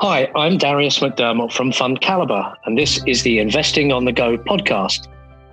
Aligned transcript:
Hi, 0.00 0.28
I'm 0.34 0.58
Darius 0.58 0.98
McDermott 0.98 1.52
from 1.52 1.70
FundCalibre, 1.70 2.54
and 2.64 2.76
this 2.76 3.00
is 3.06 3.22
the 3.22 3.38
Investing 3.38 3.92
on 3.92 4.04
the 4.04 4.12
Go 4.12 4.36
podcast. 4.36 5.06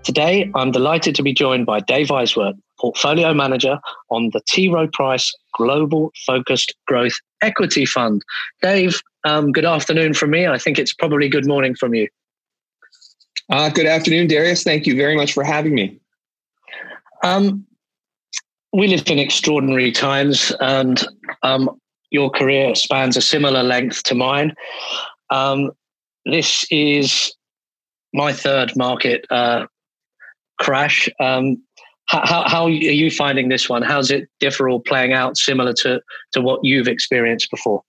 Today, 0.03 0.51
I'm 0.55 0.71
delighted 0.71 1.13
to 1.15 1.23
be 1.23 1.31
joined 1.31 1.67
by 1.67 1.79
Dave 1.79 2.07
Eiswert, 2.07 2.57
Portfolio 2.79 3.35
Manager 3.35 3.79
on 4.09 4.31
the 4.33 4.41
T. 4.47 4.67
Rowe 4.67 4.87
Price 4.87 5.31
Global 5.55 6.11
Focused 6.25 6.73
Growth 6.87 7.13
Equity 7.43 7.85
Fund. 7.85 8.23
Dave, 8.63 8.99
um, 9.25 9.51
good 9.51 9.63
afternoon 9.65 10.15
from 10.15 10.31
me. 10.31 10.47
I 10.47 10.57
think 10.57 10.79
it's 10.79 10.93
probably 10.93 11.29
good 11.29 11.47
morning 11.47 11.75
from 11.75 11.93
you. 11.93 12.07
Uh, 13.49 13.69
good 13.69 13.85
afternoon, 13.85 14.27
Darius. 14.27 14.63
Thank 14.63 14.87
you 14.87 14.95
very 14.95 15.15
much 15.15 15.33
for 15.33 15.43
having 15.43 15.75
me. 15.75 15.99
Um, 17.23 17.65
we 18.73 18.87
live 18.87 19.03
in 19.07 19.19
extraordinary 19.19 19.91
times, 19.91 20.51
and 20.59 21.05
um, 21.43 21.80
your 22.11 22.29
career 22.29 22.75
spans 22.75 23.17
a 23.17 23.21
similar 23.21 23.63
length 23.63 24.03
to 24.03 24.15
mine. 24.15 24.53
Um, 25.29 25.71
this 26.25 26.65
is 26.69 27.33
my 28.13 28.33
third 28.33 28.73
market 28.75 29.25
uh, 29.29 29.65
crash. 30.59 31.09
Um, 31.19 31.63
how, 32.05 32.43
how, 32.45 32.63
are 32.65 32.69
you 32.69 33.09
finding 33.09 33.47
this 33.47 33.69
one? 33.69 33.81
How's 33.81 34.11
it 34.11 34.27
differ 34.41 34.69
or 34.69 34.81
playing 34.81 35.13
out 35.13 35.37
similar 35.37 35.73
to, 35.73 36.01
to 36.33 36.41
what 36.41 36.59
you've 36.63 36.89
experienced 36.89 37.49
before? 37.49 37.83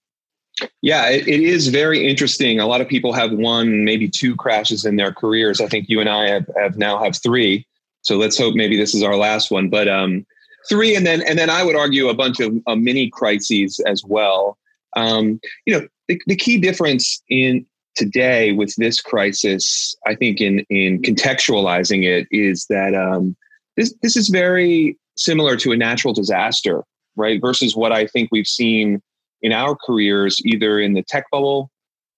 Yeah, 0.81 1.09
it, 1.09 1.27
it 1.27 1.41
is 1.41 1.67
very 1.67 2.07
interesting. 2.07 2.59
A 2.59 2.67
lot 2.67 2.79
of 2.79 2.87
people 2.87 3.11
have 3.11 3.31
one, 3.33 3.83
maybe 3.83 4.07
two 4.07 4.35
crashes 4.35 4.85
in 4.85 4.95
their 4.95 5.11
careers. 5.11 5.59
I 5.59 5.67
think 5.67 5.89
you 5.89 5.99
and 5.99 6.07
I 6.07 6.29
have, 6.29 6.45
have 6.57 6.77
now 6.77 7.03
have 7.03 7.17
three. 7.17 7.67
So 8.01 8.17
let's 8.17 8.37
hope 8.37 8.55
maybe 8.55 8.77
this 8.77 8.95
is 8.95 9.03
our 9.03 9.17
last 9.17 9.51
one. 9.51 9.69
But 9.69 9.89
um, 9.89 10.25
three, 10.69 10.95
and 10.95 11.05
then 11.05 11.21
and 11.23 11.37
then 11.37 11.49
I 11.49 11.63
would 11.63 11.75
argue 11.75 12.09
a 12.09 12.13
bunch 12.13 12.39
of 12.39 12.53
uh, 12.67 12.75
mini 12.75 13.09
crises 13.09 13.79
as 13.85 14.03
well. 14.05 14.57
Um, 14.95 15.39
you 15.65 15.73
know, 15.73 15.87
the, 16.07 16.21
the 16.27 16.35
key 16.35 16.57
difference 16.57 17.21
in 17.29 17.65
today 17.95 18.51
with 18.51 18.75
this 18.77 19.01
crisis, 19.01 19.95
I 20.05 20.15
think, 20.15 20.41
in 20.41 20.65
in 20.69 21.01
contextualizing 21.01 22.03
it, 22.03 22.27
is 22.31 22.65
that 22.69 22.93
um, 22.95 23.35
this 23.77 23.93
this 24.01 24.15
is 24.15 24.29
very 24.29 24.97
similar 25.15 25.55
to 25.57 25.71
a 25.71 25.77
natural 25.77 26.13
disaster, 26.13 26.83
right? 27.15 27.39
Versus 27.41 27.75
what 27.75 27.91
I 27.91 28.07
think 28.07 28.29
we've 28.31 28.47
seen 28.47 29.01
in 29.41 29.51
our 29.51 29.75
careers, 29.75 30.41
either 30.45 30.79
in 30.79 30.93
the 30.93 31.03
tech 31.03 31.25
bubble 31.31 31.69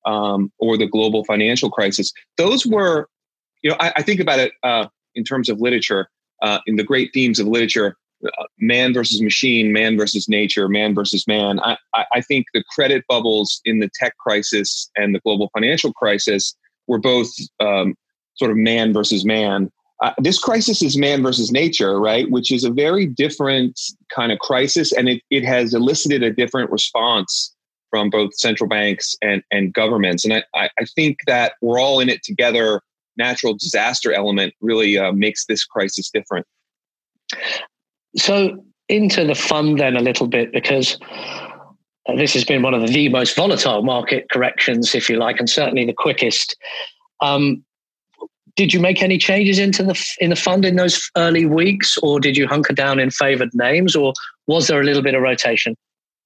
um, 0.06 0.52
or 0.60 0.78
the 0.78 0.86
global 0.86 1.26
financial 1.26 1.70
crisis. 1.70 2.14
Those 2.38 2.66
were, 2.66 3.08
you 3.64 3.72
know, 3.72 3.78
I, 3.80 3.94
I 3.98 4.02
think 4.04 4.20
about 4.20 4.40
it 4.40 4.54
uh, 4.64 4.88
in 5.16 5.24
terms 5.24 5.50
of 5.50 5.60
literature. 5.60 6.10
Uh, 6.42 6.60
in 6.68 6.76
the 6.76 6.84
great 6.84 7.12
themes 7.14 7.40
of 7.40 7.48
literature, 7.48 7.96
man 8.60 8.94
versus 8.94 9.22
machine, 9.22 9.72
man 9.72 9.98
versus 9.98 10.28
nature, 10.28 10.68
man 10.68 10.94
versus 10.96 11.28
man. 11.28 11.60
I, 11.60 11.78
I 11.94 12.22
think 12.22 12.48
the 12.54 12.64
credit 12.74 13.04
bubbles 13.08 13.62
in 13.66 13.80
the 13.80 13.90
tech 13.94 14.18
crisis 14.18 14.90
and 14.96 15.14
the 15.14 15.20
global 15.20 15.50
financial 15.54 15.94
crisis 15.94 16.56
were 16.88 17.00
both 17.00 17.30
um, 17.60 17.96
sort 18.36 18.52
of 18.52 18.58
man 18.58 18.94
versus 18.94 19.26
man. 19.26 19.72
Uh, 20.04 20.12
this 20.18 20.40
crisis 20.40 20.82
is 20.82 20.98
man 20.98 21.24
versus 21.24 21.52
nature, 21.52 22.00
right? 22.00 22.30
Which 22.30 22.52
is 22.52 22.64
a 22.64 22.70
very 22.70 23.06
different 23.06 23.80
kind 24.14 24.32
of 24.32 24.40
crisis, 24.40 24.92
and 24.92 25.08
it, 25.08 25.22
it 25.30 25.46
has 25.46 25.74
elicited 25.74 26.22
a 26.22 26.32
different 26.32 26.70
response 26.70 27.56
from 27.90 28.10
both 28.10 28.36
central 28.36 28.68
banks 28.68 29.16
and, 29.22 29.42
and 29.52 29.74
governments. 29.74 30.26
And 30.26 30.34
I, 30.34 30.70
I 30.78 30.86
think 30.96 31.20
that 31.28 31.54
we're 31.62 31.80
all 31.80 32.02
in 32.02 32.10
it 32.10 32.24
together. 32.24 32.82
Natural 33.16 33.54
disaster 33.54 34.12
element 34.12 34.54
really 34.60 34.98
uh, 34.98 35.14
makes 35.14 35.46
this 35.46 35.64
crisis 35.64 36.10
different. 36.10 36.46
So 38.18 38.64
into 38.90 39.26
the 39.26 39.36
fund 39.36 39.80
then 39.80 39.96
a 39.96 40.02
little 40.02 40.28
bit 40.28 40.52
because 40.52 40.98
this 42.16 42.34
has 42.34 42.44
been 42.44 42.62
one 42.62 42.74
of 42.74 42.88
the 42.88 43.10
most 43.10 43.36
volatile 43.36 43.82
market 43.82 44.28
corrections, 44.32 44.94
if 44.94 45.10
you 45.10 45.18
like, 45.18 45.40
and 45.40 45.50
certainly 45.50 45.86
the 45.86 45.94
quickest. 45.94 46.56
Um, 47.22 47.64
did 48.56 48.74
you 48.74 48.80
make 48.80 49.02
any 49.02 49.18
changes 49.18 49.60
into 49.60 49.84
the 49.84 50.16
in 50.20 50.30
the 50.30 50.36
fund 50.36 50.64
in 50.64 50.76
those 50.76 51.10
early 51.18 51.46
weeks, 51.46 51.98
or 51.98 52.20
did 52.20 52.38
you 52.38 52.48
hunker 52.48 52.74
down 52.74 53.00
in 53.00 53.10
favored 53.10 53.50
names, 53.54 53.96
or 53.96 54.14
was 54.48 54.68
there 54.68 54.80
a 54.80 54.84
little 54.84 55.02
bit 55.02 55.16
of 55.16 55.22
rotation? 55.22 55.76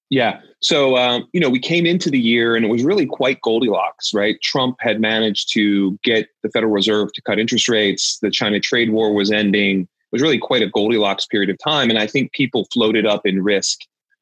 Yeah. 0.09 0.41
So, 0.61 0.97
um, 0.97 1.27
you 1.33 1.39
know, 1.39 1.49
we 1.49 1.59
came 1.59 1.85
into 1.85 2.09
the 2.09 2.19
year 2.19 2.55
and 2.55 2.65
it 2.65 2.67
was 2.67 2.83
really 2.83 3.05
quite 3.05 3.39
Goldilocks, 3.41 4.11
right? 4.11 4.41
Trump 4.41 4.77
had 4.79 4.99
managed 4.99 5.53
to 5.53 5.97
get 6.03 6.27
the 6.41 6.49
Federal 6.49 6.71
Reserve 6.71 7.13
to 7.13 7.21
cut 7.21 7.39
interest 7.39 7.69
rates. 7.69 8.17
The 8.19 8.31
China 8.31 8.59
trade 8.59 8.91
war 8.91 9.13
was 9.13 9.31
ending 9.31 9.87
was 10.11 10.21
really 10.21 10.39
quite 10.39 10.61
a 10.61 10.69
Goldilocks 10.69 11.25
period 11.25 11.49
of 11.49 11.57
time. 11.63 11.89
And 11.89 11.99
I 11.99 12.07
think 12.07 12.31
people 12.33 12.67
floated 12.73 13.05
up 13.05 13.25
in 13.25 13.43
risk 13.43 13.79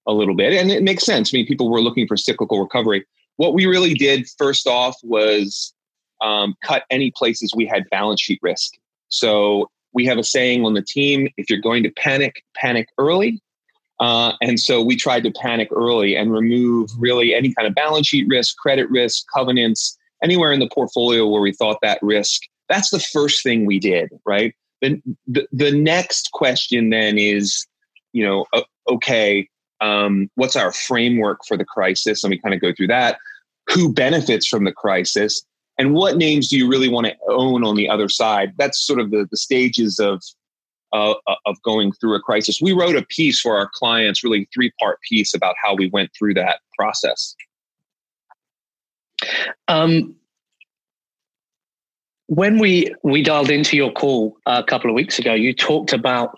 a 0.07 0.13
little 0.13 0.35
bit. 0.35 0.53
And 0.53 0.71
it 0.71 0.83
makes 0.83 1.05
sense. 1.05 1.33
I 1.33 1.37
mean, 1.37 1.45
people 1.45 1.69
were 1.69 1.81
looking 1.81 2.07
for 2.07 2.17
cyclical 2.17 2.61
recovery. 2.61 3.05
What 3.35 3.53
we 3.53 3.65
really 3.65 3.93
did 3.93 4.27
first 4.37 4.67
off 4.67 4.95
was 5.03 5.73
um, 6.21 6.55
cut 6.63 6.83
any 6.89 7.11
places 7.11 7.53
we 7.55 7.65
had 7.65 7.83
balance 7.91 8.21
sheet 8.21 8.39
risk. 8.41 8.73
So 9.09 9.69
we 9.93 10.05
have 10.05 10.17
a 10.17 10.23
saying 10.23 10.65
on 10.65 10.73
the 10.73 10.81
team 10.81 11.29
if 11.37 11.49
you're 11.49 11.61
going 11.61 11.83
to 11.83 11.91
panic, 11.91 12.43
panic 12.55 12.87
early. 12.97 13.41
Uh, 13.99 14.33
and 14.41 14.59
so 14.59 14.81
we 14.81 14.95
tried 14.95 15.23
to 15.23 15.31
panic 15.31 15.69
early 15.71 16.15
and 16.15 16.31
remove 16.31 16.89
really 16.99 17.33
any 17.33 17.53
kind 17.53 17.67
of 17.67 17.73
balance 17.73 18.07
sheet 18.07 18.27
risk, 18.27 18.55
credit 18.57 18.89
risk, 18.89 19.25
covenants, 19.33 19.97
anywhere 20.23 20.51
in 20.51 20.59
the 20.59 20.69
portfolio 20.69 21.27
where 21.27 21.41
we 21.41 21.51
thought 21.51 21.77
that 21.81 21.99
risk. 22.01 22.43
That's 22.69 22.89
the 22.89 22.99
first 22.99 23.43
thing 23.43 23.65
we 23.65 23.79
did, 23.79 24.09
right? 24.25 24.53
The, 24.81 25.47
the, 25.51 25.71
next 25.71 26.31
question 26.31 26.89
then 26.89 27.17
is, 27.17 27.65
you 28.13 28.23
know, 28.23 28.45
okay, 28.89 29.47
um, 29.81 30.29
what's 30.35 30.55
our 30.55 30.71
framework 30.71 31.39
for 31.47 31.57
the 31.57 31.65
crisis? 31.65 32.23
Let 32.23 32.29
me 32.29 32.37
kind 32.37 32.53
of 32.53 32.61
go 32.61 32.73
through 32.73 32.87
that. 32.87 33.17
Who 33.69 33.91
benefits 33.91 34.47
from 34.47 34.63
the 34.63 34.71
crisis? 34.71 35.43
And 35.77 35.93
what 35.93 36.17
names 36.17 36.47
do 36.47 36.57
you 36.57 36.67
really 36.67 36.89
want 36.89 37.07
to 37.07 37.15
own 37.27 37.63
on 37.63 37.75
the 37.75 37.89
other 37.89 38.09
side? 38.09 38.53
That's 38.57 38.83
sort 38.85 38.99
of 38.99 39.11
the, 39.11 39.27
the 39.29 39.37
stages 39.37 39.99
of 39.99 40.21
uh, 40.93 41.15
of 41.45 41.61
going 41.63 41.91
through 41.93 42.15
a 42.15 42.19
crisis. 42.19 42.61
We 42.61 42.71
wrote 42.71 42.95
a 42.95 43.05
piece 43.05 43.39
for 43.39 43.57
our 43.57 43.69
clients, 43.73 44.23
really 44.23 44.47
three 44.53 44.71
part 44.79 44.99
piece 45.01 45.33
about 45.33 45.55
how 45.61 45.75
we 45.75 45.89
went 45.89 46.11
through 46.17 46.35
that 46.35 46.61
process. 46.77 47.35
Um, 49.67 50.15
when 52.27 52.59
we 52.59 52.93
we 53.03 53.23
dialed 53.23 53.49
into 53.49 53.75
your 53.75 53.91
call 53.91 54.37
a 54.45 54.63
couple 54.63 54.89
of 54.89 54.95
weeks 54.95 55.17
ago, 55.17 55.33
you 55.33 55.53
talked 55.53 55.93
about 55.93 56.37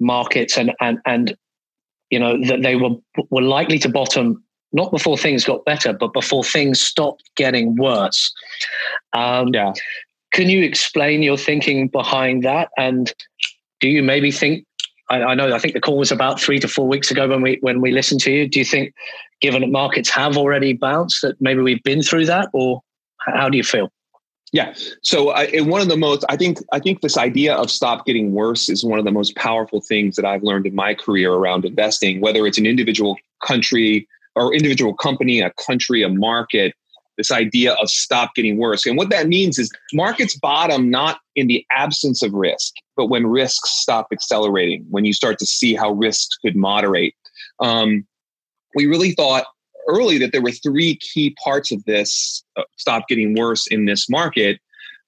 markets 0.00 0.58
and 0.58 0.72
and 0.80 0.98
and 1.06 1.36
you 2.10 2.18
know 2.18 2.44
that 2.46 2.62
they 2.62 2.76
were 2.76 2.96
were 3.30 3.42
likely 3.42 3.78
to 3.78 3.88
bottom 3.88 4.42
not 4.72 4.90
before 4.90 5.18
things 5.18 5.44
got 5.44 5.64
better, 5.64 5.92
but 5.92 6.12
before 6.12 6.42
things 6.42 6.80
stopped 6.80 7.22
getting 7.36 7.76
worse. 7.76 8.32
Um, 9.12 9.48
yeah. 9.48 9.72
Can 10.32 10.48
you 10.48 10.62
explain 10.62 11.22
your 11.22 11.36
thinking 11.36 11.88
behind 11.88 12.42
that? 12.44 12.70
And 12.78 13.12
do 13.80 13.88
you 13.88 14.02
maybe 14.02 14.30
think? 14.30 14.64
I, 15.10 15.22
I 15.22 15.34
know. 15.34 15.54
I 15.54 15.58
think 15.58 15.74
the 15.74 15.80
call 15.80 15.98
was 15.98 16.10
about 16.10 16.40
three 16.40 16.58
to 16.58 16.68
four 16.68 16.88
weeks 16.88 17.10
ago 17.10 17.28
when 17.28 17.42
we 17.42 17.58
when 17.60 17.82
we 17.82 17.92
listened 17.92 18.22
to 18.22 18.32
you. 18.32 18.48
Do 18.48 18.58
you 18.58 18.64
think, 18.64 18.94
given 19.42 19.60
that 19.60 19.70
markets 19.70 20.08
have 20.08 20.38
already 20.38 20.72
bounced, 20.72 21.20
that 21.20 21.38
maybe 21.38 21.60
we've 21.60 21.82
been 21.82 22.02
through 22.02 22.26
that, 22.26 22.48
or 22.54 22.80
how 23.18 23.50
do 23.50 23.58
you 23.58 23.64
feel? 23.64 23.92
Yeah. 24.52 24.74
So 25.02 25.30
uh, 25.30 25.46
one 25.64 25.80
of 25.80 25.88
the 25.88 25.96
most, 25.96 26.24
I 26.28 26.36
think, 26.36 26.58
I 26.72 26.78
think 26.78 27.00
this 27.00 27.16
idea 27.16 27.54
of 27.54 27.70
stop 27.70 28.04
getting 28.04 28.32
worse 28.32 28.68
is 28.68 28.84
one 28.84 28.98
of 28.98 29.06
the 29.06 29.10
most 29.10 29.34
powerful 29.34 29.80
things 29.80 30.14
that 30.16 30.26
I've 30.26 30.42
learned 30.42 30.66
in 30.66 30.74
my 30.74 30.94
career 30.94 31.32
around 31.32 31.64
investing. 31.64 32.20
Whether 32.20 32.46
it's 32.46 32.58
an 32.58 32.66
individual 32.66 33.16
country 33.42 34.06
or 34.36 34.54
individual 34.54 34.94
company, 34.94 35.40
a 35.40 35.50
country, 35.52 36.02
a 36.02 36.10
market, 36.10 36.74
this 37.16 37.30
idea 37.30 37.72
of 37.74 37.88
stop 37.88 38.34
getting 38.34 38.58
worse. 38.58 38.84
And 38.84 38.96
what 38.96 39.10
that 39.10 39.26
means 39.26 39.58
is 39.58 39.70
markets 39.94 40.38
bottom 40.38 40.90
not 40.90 41.20
in 41.34 41.46
the 41.46 41.64
absence 41.70 42.22
of 42.22 42.32
risk, 42.34 42.74
but 42.96 43.06
when 43.06 43.26
risks 43.26 43.70
stop 43.80 44.08
accelerating, 44.12 44.84
when 44.90 45.04
you 45.04 45.14
start 45.14 45.38
to 45.38 45.46
see 45.46 45.74
how 45.74 45.92
risks 45.92 46.36
could 46.42 46.56
moderate. 46.56 47.14
Um, 47.60 48.06
we 48.74 48.86
really 48.86 49.12
thought 49.12 49.46
early 49.88 50.18
that 50.18 50.32
there 50.32 50.42
were 50.42 50.52
three 50.52 50.96
key 50.96 51.36
parts 51.42 51.72
of 51.72 51.84
this 51.84 52.44
uh, 52.56 52.62
stop 52.76 53.08
getting 53.08 53.34
worse 53.34 53.66
in 53.66 53.86
this 53.86 54.08
market. 54.08 54.60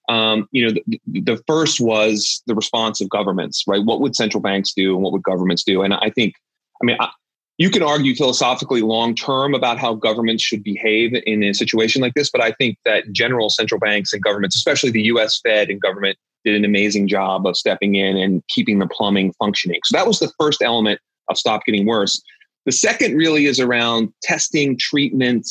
Um, 0.08 0.48
you 0.50 0.66
know, 0.66 0.80
the, 0.86 1.00
the, 1.06 1.42
first 1.46 1.80
was 1.80 2.42
the 2.46 2.54
response 2.54 3.00
of 3.00 3.08
governments, 3.08 3.64
right? 3.66 3.82
What 3.82 4.00
would 4.00 4.14
central 4.14 4.42
banks 4.42 4.72
do 4.74 4.94
and 4.94 5.02
what 5.02 5.12
would 5.12 5.22
governments 5.22 5.64
do? 5.64 5.80
And 5.80 5.94
I 5.94 6.10
think, 6.10 6.34
I 6.82 6.84
mean, 6.84 6.96
I, 7.00 7.08
you 7.56 7.70
can 7.70 7.82
argue 7.82 8.14
philosophically 8.14 8.82
long 8.82 9.14
term 9.14 9.54
about 9.54 9.78
how 9.78 9.94
governments 9.94 10.42
should 10.42 10.62
behave 10.62 11.12
in 11.24 11.42
a 11.42 11.54
situation 11.54 12.02
like 12.02 12.14
this, 12.14 12.30
but 12.30 12.42
I 12.42 12.52
think 12.52 12.76
that 12.84 13.12
general 13.12 13.48
central 13.48 13.78
banks 13.78 14.12
and 14.12 14.22
governments, 14.22 14.56
especially 14.56 14.90
the 14.90 15.04
US 15.04 15.40
Fed 15.40 15.70
and 15.70 15.80
government, 15.80 16.18
did 16.44 16.54
an 16.54 16.64
amazing 16.64 17.08
job 17.08 17.46
of 17.46 17.56
stepping 17.56 17.94
in 17.94 18.16
and 18.16 18.42
keeping 18.48 18.78
the 18.78 18.86
plumbing 18.86 19.32
functioning. 19.38 19.80
So 19.84 19.96
that 19.96 20.06
was 20.06 20.18
the 20.18 20.30
first 20.38 20.62
element 20.62 21.00
of 21.28 21.38
stop 21.38 21.64
getting 21.64 21.86
worse. 21.86 22.20
The 22.66 22.72
second 22.72 23.16
really 23.16 23.46
is 23.46 23.60
around 23.60 24.12
testing, 24.22 24.76
treatment, 24.78 25.46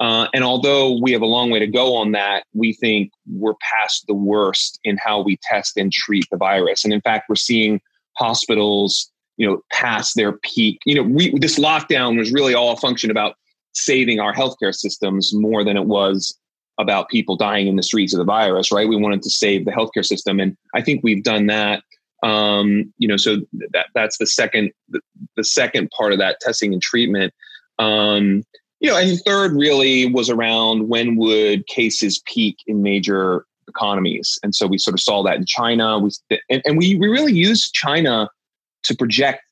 uh, 0.00 0.26
and 0.34 0.42
although 0.42 0.98
we 1.00 1.12
have 1.12 1.22
a 1.22 1.26
long 1.26 1.50
way 1.50 1.58
to 1.60 1.66
go 1.66 1.94
on 1.94 2.12
that, 2.12 2.44
we 2.52 2.72
think 2.72 3.12
we're 3.30 3.54
past 3.60 4.06
the 4.06 4.14
worst 4.14 4.78
in 4.82 4.96
how 4.96 5.22
we 5.22 5.38
test 5.42 5.76
and 5.76 5.92
treat 5.92 6.26
the 6.30 6.36
virus. 6.36 6.84
And 6.84 6.92
in 6.92 7.00
fact, 7.00 7.28
we're 7.28 7.36
seeing 7.36 7.80
hospitals, 8.16 9.10
you 9.36 9.46
know, 9.46 9.60
past 9.72 10.16
their 10.16 10.32
peak. 10.32 10.80
You 10.84 10.96
know, 10.96 11.02
we, 11.02 11.38
this 11.38 11.58
lockdown 11.58 12.18
was 12.18 12.32
really 12.32 12.54
all 12.54 12.72
a 12.72 12.76
function 12.76 13.10
about 13.10 13.36
saving 13.72 14.20
our 14.20 14.32
healthcare 14.32 14.74
systems 14.74 15.32
more 15.32 15.64
than 15.64 15.76
it 15.76 15.86
was 15.86 16.36
about 16.78 17.08
people 17.08 17.36
dying 17.36 17.68
in 17.68 17.76
the 17.76 17.82
streets 17.82 18.12
of 18.12 18.18
the 18.18 18.24
virus, 18.24 18.72
right? 18.72 18.88
We 18.88 18.96
wanted 18.96 19.22
to 19.22 19.30
save 19.30 19.64
the 19.64 19.70
healthcare 19.70 20.04
system, 20.04 20.40
and 20.40 20.56
I 20.74 20.82
think 20.82 21.02
we've 21.04 21.22
done 21.22 21.46
that. 21.46 21.84
Um, 22.24 22.92
you 22.96 23.06
know, 23.06 23.18
so 23.18 23.36
that 23.72 23.86
that's 23.94 24.16
the 24.16 24.26
second 24.26 24.72
the, 24.88 25.00
the, 25.36 25.44
second 25.44 25.90
part 25.90 26.12
of 26.12 26.18
that 26.18 26.40
testing 26.40 26.72
and 26.72 26.80
treatment. 26.80 27.34
Um, 27.78 28.44
you 28.80 28.88
know, 28.90 28.96
and 28.96 29.20
third 29.26 29.52
really 29.52 30.10
was 30.10 30.30
around 30.30 30.88
when 30.88 31.16
would 31.16 31.66
cases 31.66 32.22
peak 32.24 32.56
in 32.66 32.82
major 32.82 33.44
economies, 33.68 34.38
and 34.42 34.54
so 34.54 34.66
we 34.66 34.78
sort 34.78 34.94
of 34.94 35.00
saw 35.00 35.22
that 35.22 35.36
in 35.36 35.44
China. 35.44 35.98
We 35.98 36.10
and, 36.48 36.62
and 36.64 36.78
we 36.78 36.96
we 36.96 37.08
really 37.08 37.34
used 37.34 37.74
China 37.74 38.30
to 38.84 38.96
project 38.96 39.42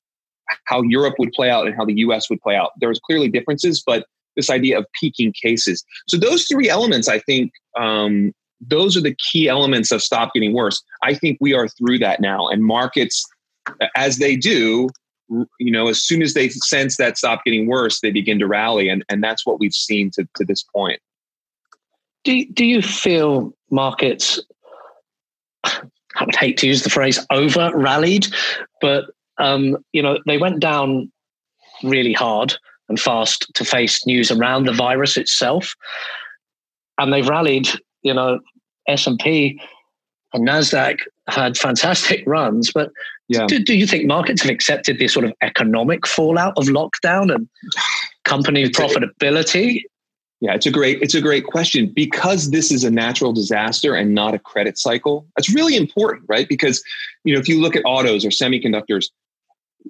how 0.64 0.80
Europe 0.82 1.16
would 1.18 1.32
play 1.32 1.50
out 1.50 1.66
and 1.66 1.76
how 1.76 1.84
the 1.84 1.94
U.S. 1.98 2.30
would 2.30 2.40
play 2.40 2.56
out. 2.56 2.70
There 2.80 2.88
was 2.88 3.00
clearly 3.00 3.28
differences, 3.28 3.82
but 3.84 4.06
this 4.34 4.48
idea 4.48 4.78
of 4.78 4.86
peaking 4.98 5.34
cases. 5.42 5.84
So 6.08 6.16
those 6.16 6.46
three 6.46 6.70
elements, 6.70 7.06
I 7.06 7.18
think, 7.18 7.52
um, 7.78 8.32
those 8.68 8.96
are 8.96 9.00
the 9.00 9.14
key 9.14 9.48
elements 9.48 9.90
of 9.90 10.02
stop 10.02 10.32
getting 10.34 10.52
worse. 10.54 10.82
I 11.02 11.14
think 11.14 11.38
we 11.40 11.54
are 11.54 11.68
through 11.68 11.98
that 11.98 12.20
now, 12.20 12.48
and 12.48 12.64
markets, 12.64 13.24
as 13.96 14.18
they 14.18 14.36
do, 14.36 14.88
you 15.58 15.72
know, 15.72 15.88
as 15.88 16.02
soon 16.02 16.22
as 16.22 16.34
they 16.34 16.48
sense 16.48 16.96
that 16.96 17.18
stop 17.18 17.44
getting 17.44 17.66
worse, 17.66 18.00
they 18.00 18.10
begin 18.10 18.38
to 18.38 18.46
rally, 18.46 18.88
and 18.88 19.04
and 19.08 19.22
that's 19.22 19.46
what 19.46 19.58
we've 19.58 19.74
seen 19.74 20.10
to 20.12 20.28
to 20.36 20.44
this 20.44 20.62
point. 20.62 21.00
Do 22.24 22.44
do 22.46 22.64
you 22.64 22.82
feel 22.82 23.52
markets? 23.70 24.40
I 25.64 26.24
would 26.26 26.36
hate 26.36 26.58
to 26.58 26.66
use 26.66 26.82
the 26.82 26.90
phrase 26.90 27.24
over 27.30 27.70
rallied, 27.74 28.26
but 28.80 29.06
um, 29.38 29.78
you 29.92 30.02
know 30.02 30.18
they 30.26 30.38
went 30.38 30.60
down 30.60 31.10
really 31.82 32.12
hard 32.12 32.54
and 32.88 33.00
fast 33.00 33.46
to 33.54 33.64
face 33.64 34.06
news 34.06 34.30
around 34.30 34.66
the 34.66 34.72
virus 34.72 35.16
itself. 35.16 35.74
And 36.98 37.12
they've 37.12 37.28
rallied, 37.28 37.68
you 38.02 38.12
know, 38.12 38.38
S&P 38.88 39.60
and 40.32 40.46
NASDAQ 40.48 41.00
had 41.28 41.56
fantastic 41.56 42.22
runs, 42.26 42.72
but 42.72 42.90
yeah. 43.28 43.46
do, 43.46 43.58
do 43.58 43.76
you 43.76 43.86
think 43.86 44.06
markets 44.06 44.42
have 44.42 44.50
accepted 44.50 44.98
the 44.98 45.08
sort 45.08 45.24
of 45.24 45.32
economic 45.42 46.06
fallout 46.06 46.54
of 46.56 46.66
lockdown 46.66 47.34
and 47.34 47.48
company 48.24 48.62
it's 48.62 48.78
profitability? 48.78 49.76
A, 49.76 49.84
yeah, 50.40 50.54
it's 50.54 50.66
a 50.66 50.72
great 50.72 51.00
it's 51.00 51.14
a 51.14 51.20
great 51.20 51.46
question 51.46 51.92
because 51.94 52.50
this 52.50 52.72
is 52.72 52.82
a 52.82 52.90
natural 52.90 53.32
disaster 53.32 53.94
and 53.94 54.12
not 54.12 54.34
a 54.34 54.40
credit 54.40 54.76
cycle. 54.76 55.26
That's 55.36 55.54
really 55.54 55.76
important, 55.76 56.24
right? 56.28 56.48
Because 56.48 56.82
you 57.24 57.32
know, 57.32 57.40
if 57.40 57.48
you 57.48 57.60
look 57.60 57.76
at 57.76 57.82
autos 57.84 58.24
or 58.24 58.30
semiconductors, 58.30 59.06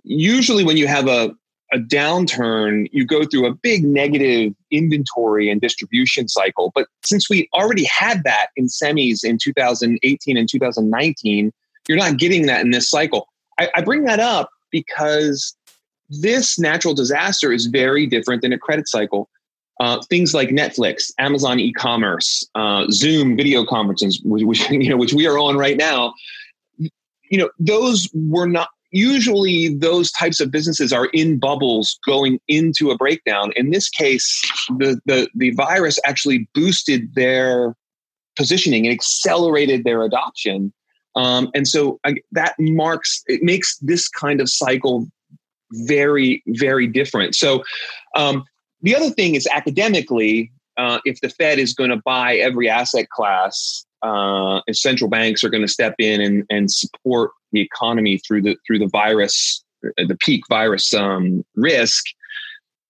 usually 0.04 0.62
when 0.62 0.76
you 0.76 0.86
have 0.86 1.08
a 1.08 1.34
a 1.72 1.78
downturn, 1.78 2.88
you 2.92 3.06
go 3.06 3.24
through 3.24 3.46
a 3.46 3.54
big 3.54 3.82
negative 3.84 4.54
inventory 4.70 5.50
and 5.50 5.60
distribution 5.60 6.28
cycle. 6.28 6.70
But 6.74 6.86
since 7.04 7.30
we 7.30 7.48
already 7.54 7.84
had 7.84 8.24
that 8.24 8.48
in 8.56 8.66
semis 8.66 9.24
in 9.24 9.38
2018 9.38 10.36
and 10.36 10.48
2019, 10.48 11.52
you're 11.88 11.98
not 11.98 12.18
getting 12.18 12.46
that 12.46 12.60
in 12.60 12.70
this 12.70 12.90
cycle. 12.90 13.28
I, 13.58 13.70
I 13.74 13.80
bring 13.82 14.04
that 14.04 14.20
up 14.20 14.50
because 14.70 15.56
this 16.08 16.58
natural 16.58 16.94
disaster 16.94 17.52
is 17.52 17.66
very 17.66 18.06
different 18.06 18.42
than 18.42 18.52
a 18.52 18.58
credit 18.58 18.88
cycle. 18.88 19.28
Uh, 19.80 20.00
things 20.08 20.34
like 20.34 20.50
Netflix, 20.50 21.10
Amazon 21.18 21.58
e-commerce, 21.58 22.46
uh, 22.54 22.84
Zoom 22.90 23.36
video 23.36 23.64
conferences, 23.64 24.20
which, 24.24 24.44
which, 24.44 24.60
you 24.70 24.90
know 24.90 24.96
which 24.96 25.14
we 25.14 25.26
are 25.26 25.38
on 25.38 25.56
right 25.56 25.76
now. 25.76 26.12
You 26.78 27.38
know 27.38 27.50
those 27.58 28.08
were 28.14 28.46
not 28.46 28.68
usually 28.92 29.74
those 29.74 30.12
types 30.12 30.38
of 30.38 30.50
businesses 30.50 30.92
are 30.92 31.06
in 31.06 31.38
bubbles 31.38 31.98
going 32.06 32.38
into 32.46 32.90
a 32.90 32.96
breakdown. 32.96 33.52
In 33.56 33.70
this 33.70 33.88
case, 33.88 34.40
the, 34.78 35.00
the, 35.06 35.28
the 35.34 35.50
virus 35.50 35.98
actually 36.04 36.48
boosted 36.54 37.14
their 37.14 37.74
positioning 38.36 38.86
and 38.86 38.94
accelerated 38.94 39.84
their 39.84 40.02
adoption. 40.02 40.72
Um, 41.16 41.50
and 41.54 41.66
so 41.66 41.98
I, 42.04 42.16
that 42.32 42.54
marks, 42.58 43.22
it 43.26 43.42
makes 43.42 43.78
this 43.78 44.08
kind 44.08 44.40
of 44.40 44.48
cycle 44.48 45.06
very, 45.72 46.42
very 46.46 46.86
different. 46.86 47.34
So 47.34 47.64
um, 48.14 48.44
the 48.82 48.94
other 48.94 49.10
thing 49.10 49.34
is 49.34 49.46
academically, 49.50 50.52
uh, 50.76 51.00
if 51.04 51.20
the 51.20 51.28
Fed 51.28 51.58
is 51.58 51.74
going 51.74 51.90
to 51.90 52.00
buy 52.04 52.36
every 52.36 52.68
asset 52.68 53.08
class, 53.10 53.84
uh, 54.02 54.60
if 54.66 54.76
central 54.76 55.08
banks 55.08 55.44
are 55.44 55.50
going 55.50 55.62
to 55.62 55.68
step 55.68 55.94
in 55.98 56.20
and, 56.20 56.44
and 56.50 56.70
support 56.70 57.30
the 57.52 57.60
economy 57.60 58.18
through 58.18 58.42
the 58.42 58.56
through 58.66 58.78
the 58.78 58.88
virus, 58.88 59.62
uh, 59.84 60.06
the 60.06 60.16
peak 60.16 60.42
virus 60.48 60.92
um, 60.94 61.44
risk, 61.56 62.04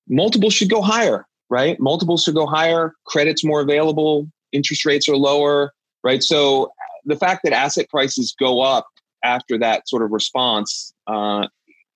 multiples 0.08 0.54
should 0.54 0.70
go 0.70 0.82
higher, 0.82 1.26
right? 1.50 1.78
Multiples 1.80 2.22
should 2.22 2.34
go 2.34 2.46
higher. 2.46 2.94
Credit's 3.06 3.44
more 3.44 3.60
available. 3.60 4.28
Interest 4.52 4.84
rates 4.84 5.08
are 5.08 5.16
lower, 5.16 5.72
right? 6.04 6.22
So 6.22 6.72
the 7.04 7.16
fact 7.16 7.42
that 7.44 7.52
asset 7.52 7.88
prices 7.88 8.34
go 8.38 8.60
up 8.60 8.86
after 9.24 9.58
that 9.58 9.88
sort 9.88 10.02
of 10.02 10.10
response 10.10 10.92
uh, 11.06 11.48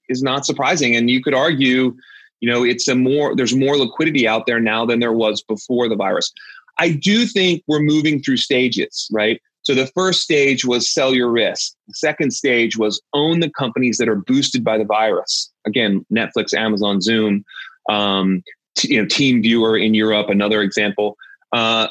is 0.08 0.22
not 0.22 0.46
surprising, 0.46 0.94
and 0.94 1.10
you 1.10 1.22
could 1.22 1.34
argue 1.34 1.96
you 2.40 2.50
know 2.50 2.62
it's 2.64 2.86
a 2.88 2.94
more 2.94 3.34
there's 3.34 3.56
more 3.56 3.76
liquidity 3.76 4.28
out 4.28 4.46
there 4.46 4.60
now 4.60 4.84
than 4.84 5.00
there 5.00 5.12
was 5.12 5.42
before 5.42 5.88
the 5.88 5.96
virus 5.96 6.32
I 6.78 6.90
do 6.90 7.26
think 7.26 7.62
we're 7.66 7.80
moving 7.80 8.20
through 8.20 8.36
stages, 8.36 9.08
right? 9.12 9.40
So 9.66 9.74
the 9.74 9.88
first 9.96 10.20
stage 10.20 10.64
was 10.64 10.88
sell 10.88 11.12
your 11.12 11.28
risk. 11.28 11.72
The 11.88 11.94
second 11.94 12.30
stage 12.30 12.76
was 12.76 13.02
own 13.14 13.40
the 13.40 13.50
companies 13.50 13.98
that 13.98 14.08
are 14.08 14.14
boosted 14.14 14.62
by 14.62 14.78
the 14.78 14.84
virus. 14.84 15.50
Again, 15.66 16.06
Netflix, 16.08 16.54
Amazon, 16.56 17.00
Zoom, 17.00 17.44
um, 17.90 18.44
t- 18.76 18.94
you 18.94 19.02
know, 19.02 19.08
Team 19.08 19.42
Viewer 19.42 19.76
in 19.76 19.92
Europe, 19.92 20.28
another 20.30 20.62
example. 20.62 21.16
Uh, 21.52 21.88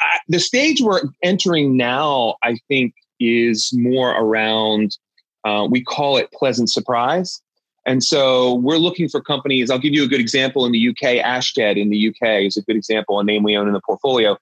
I, 0.00 0.18
the 0.26 0.40
stage 0.40 0.80
we're 0.80 1.02
entering 1.22 1.76
now, 1.76 2.34
I 2.42 2.56
think, 2.66 2.94
is 3.20 3.70
more 3.72 4.10
around. 4.10 4.98
Uh, 5.44 5.68
we 5.70 5.84
call 5.84 6.16
it 6.16 6.32
pleasant 6.32 6.68
surprise. 6.68 7.40
And 7.86 8.02
so 8.02 8.54
we're 8.54 8.78
looking 8.78 9.08
for 9.08 9.20
companies. 9.20 9.70
I'll 9.70 9.78
give 9.78 9.94
you 9.94 10.02
a 10.02 10.08
good 10.08 10.20
example 10.20 10.66
in 10.66 10.72
the 10.72 10.88
UK. 10.88 11.24
Ashtead 11.24 11.80
in 11.80 11.90
the 11.90 12.08
UK 12.08 12.42
is 12.42 12.56
a 12.56 12.62
good 12.62 12.74
example, 12.74 13.20
a 13.20 13.24
name 13.24 13.44
we 13.44 13.56
own 13.56 13.68
in 13.68 13.72
the 13.72 13.82
portfolio. 13.86 14.36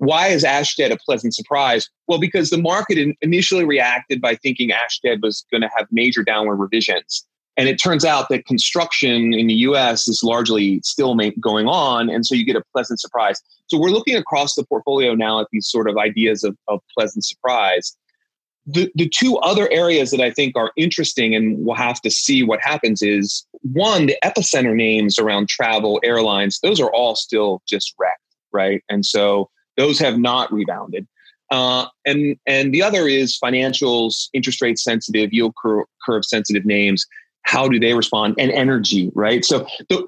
Why 0.00 0.28
is 0.28 0.44
Ashtead 0.44 0.90
a 0.90 0.96
pleasant 0.96 1.34
surprise? 1.34 1.88
Well, 2.08 2.18
because 2.18 2.50
the 2.50 2.58
market 2.58 3.14
initially 3.20 3.64
reacted 3.64 4.20
by 4.20 4.34
thinking 4.36 4.70
Ashtead 4.70 5.20
was 5.22 5.44
going 5.50 5.60
to 5.60 5.70
have 5.76 5.86
major 5.90 6.22
downward 6.22 6.56
revisions. 6.56 7.26
And 7.56 7.68
it 7.68 7.76
turns 7.76 8.04
out 8.04 8.30
that 8.30 8.46
construction 8.46 9.34
in 9.34 9.46
the 9.46 9.54
US 9.54 10.08
is 10.08 10.22
largely 10.22 10.80
still 10.82 11.14
going 11.40 11.68
on. 11.68 12.08
And 12.08 12.24
so 12.24 12.34
you 12.34 12.46
get 12.46 12.56
a 12.56 12.62
pleasant 12.72 12.98
surprise. 12.98 13.42
So 13.66 13.78
we're 13.78 13.90
looking 13.90 14.16
across 14.16 14.54
the 14.54 14.64
portfolio 14.64 15.14
now 15.14 15.40
at 15.40 15.48
these 15.52 15.68
sort 15.68 15.88
of 15.88 15.98
ideas 15.98 16.44
of, 16.44 16.56
of 16.68 16.80
pleasant 16.96 17.24
surprise 17.24 17.94
the, 18.66 18.90
the 18.94 19.08
two 19.08 19.36
other 19.38 19.70
areas 19.72 20.10
that 20.10 20.20
I 20.20 20.30
think 20.30 20.56
are 20.56 20.70
interesting 20.76 21.34
and 21.34 21.64
we'll 21.64 21.76
have 21.76 22.00
to 22.02 22.10
see 22.10 22.42
what 22.42 22.60
happens 22.62 23.02
is 23.02 23.46
one, 23.62 24.06
the 24.06 24.16
epicenter 24.24 24.74
names 24.74 25.18
around 25.18 25.48
travel, 25.48 26.00
airlines, 26.04 26.60
those 26.62 26.80
are 26.80 26.92
all 26.92 27.16
still 27.16 27.62
just 27.66 27.94
wrecked, 27.98 28.20
right? 28.52 28.82
And 28.88 29.04
so 29.04 29.50
those 29.80 29.98
have 29.98 30.18
not 30.18 30.52
rebounded. 30.52 31.06
Uh, 31.50 31.86
and 32.04 32.36
and 32.46 32.72
the 32.72 32.82
other 32.82 33.08
is 33.08 33.38
financials, 33.42 34.28
interest 34.32 34.60
rate 34.60 34.78
sensitive, 34.78 35.32
yield 35.32 35.54
curve, 35.60 35.86
curve 36.06 36.24
sensitive 36.24 36.64
names. 36.64 37.06
How 37.42 37.66
do 37.66 37.80
they 37.80 37.94
respond? 37.94 38.34
And 38.38 38.52
energy, 38.52 39.10
right? 39.14 39.44
So, 39.44 39.66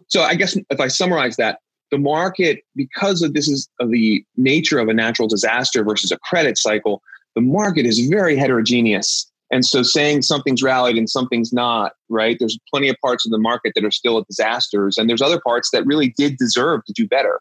so 0.09 0.23
I 0.23 0.35
guess 0.35 0.57
if 0.69 0.79
I 0.79 0.89
summarize 0.89 1.37
that, 1.37 1.59
the 1.91 1.99
market, 1.99 2.61
because 2.77 3.23
of 3.23 3.33
this 3.33 3.49
is 3.49 3.69
of 3.81 3.91
the 3.91 4.25
nature 4.37 4.79
of 4.79 4.89
a 4.89 4.95
natural 4.95 5.27
disaster 5.27 5.83
versus 5.83 6.13
a 6.13 6.19
credit 6.19 6.59
cycle, 6.59 7.03
the 7.35 7.41
market 7.41 7.87
is 7.87 8.07
very 8.09 8.37
heterogeneous. 8.37 9.31
And 9.51 9.65
so 9.65 9.83
saying 9.83 10.23
something's 10.23 10.63
rallied 10.63 10.97
and 10.97 11.09
something's 11.09 11.53
not, 11.53 11.93
right? 12.09 12.37
There's 12.39 12.59
plenty 12.73 12.89
of 12.89 12.97
parts 13.05 13.27
of 13.27 13.33
the 13.33 13.39
market 13.39 13.73
that 13.75 13.85
are 13.85 13.91
still 13.91 14.19
at 14.19 14.27
disasters, 14.27 14.97
and 14.99 15.09
there's 15.09 15.23
other 15.23 15.41
parts 15.41 15.71
that 15.73 15.85
really 15.87 16.15
did 16.17 16.37
deserve 16.37 16.85
to 16.87 16.93
do 16.93 17.09
better. 17.09 17.41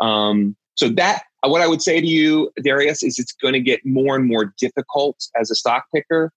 Um, 0.00 0.56
so 0.74 0.88
that 0.88 1.24
Uh, 1.42 1.48
what 1.48 1.60
I 1.60 1.66
would 1.66 1.82
say 1.82 2.00
to 2.00 2.06
you, 2.06 2.50
Darius, 2.62 3.02
is 3.02 3.18
it's 3.18 3.32
going 3.32 3.54
to 3.54 3.60
get 3.60 3.84
more 3.84 4.16
and 4.16 4.26
more 4.26 4.52
difficult 4.58 5.16
as 5.38 5.50
a 5.50 5.54
stock 5.54 5.84
picker 5.94 6.32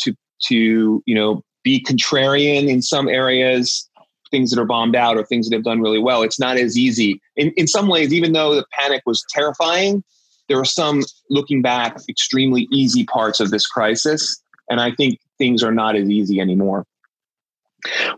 to 0.00 0.14
to 0.44 1.02
you 1.06 1.14
know 1.14 1.42
be 1.62 1.82
contrarian 1.82 2.68
in 2.68 2.82
some 2.82 3.08
areas, 3.08 3.88
things 4.30 4.50
that 4.50 4.60
are 4.60 4.66
bombed 4.66 4.96
out 4.96 5.16
or 5.16 5.24
things 5.24 5.48
that 5.48 5.56
have 5.56 5.64
done 5.64 5.80
really 5.80 5.98
well. 5.98 6.22
It's 6.22 6.40
not 6.40 6.56
as 6.56 6.76
easy. 6.76 7.20
In 7.36 7.52
in 7.56 7.66
some 7.66 7.88
ways, 7.88 8.12
even 8.12 8.32
though 8.32 8.54
the 8.54 8.64
panic 8.72 9.02
was 9.06 9.24
terrifying, 9.30 10.02
there 10.48 10.58
are 10.58 10.64
some 10.64 11.02
looking 11.30 11.62
back 11.62 11.98
extremely 12.08 12.68
easy 12.72 13.04
parts 13.04 13.40
of 13.40 13.50
this 13.50 13.66
crisis 13.66 14.42
and 14.70 14.80
i 14.80 14.90
think 14.92 15.18
things 15.38 15.62
are 15.62 15.72
not 15.72 15.96
as 15.96 16.08
easy 16.08 16.40
anymore 16.40 16.84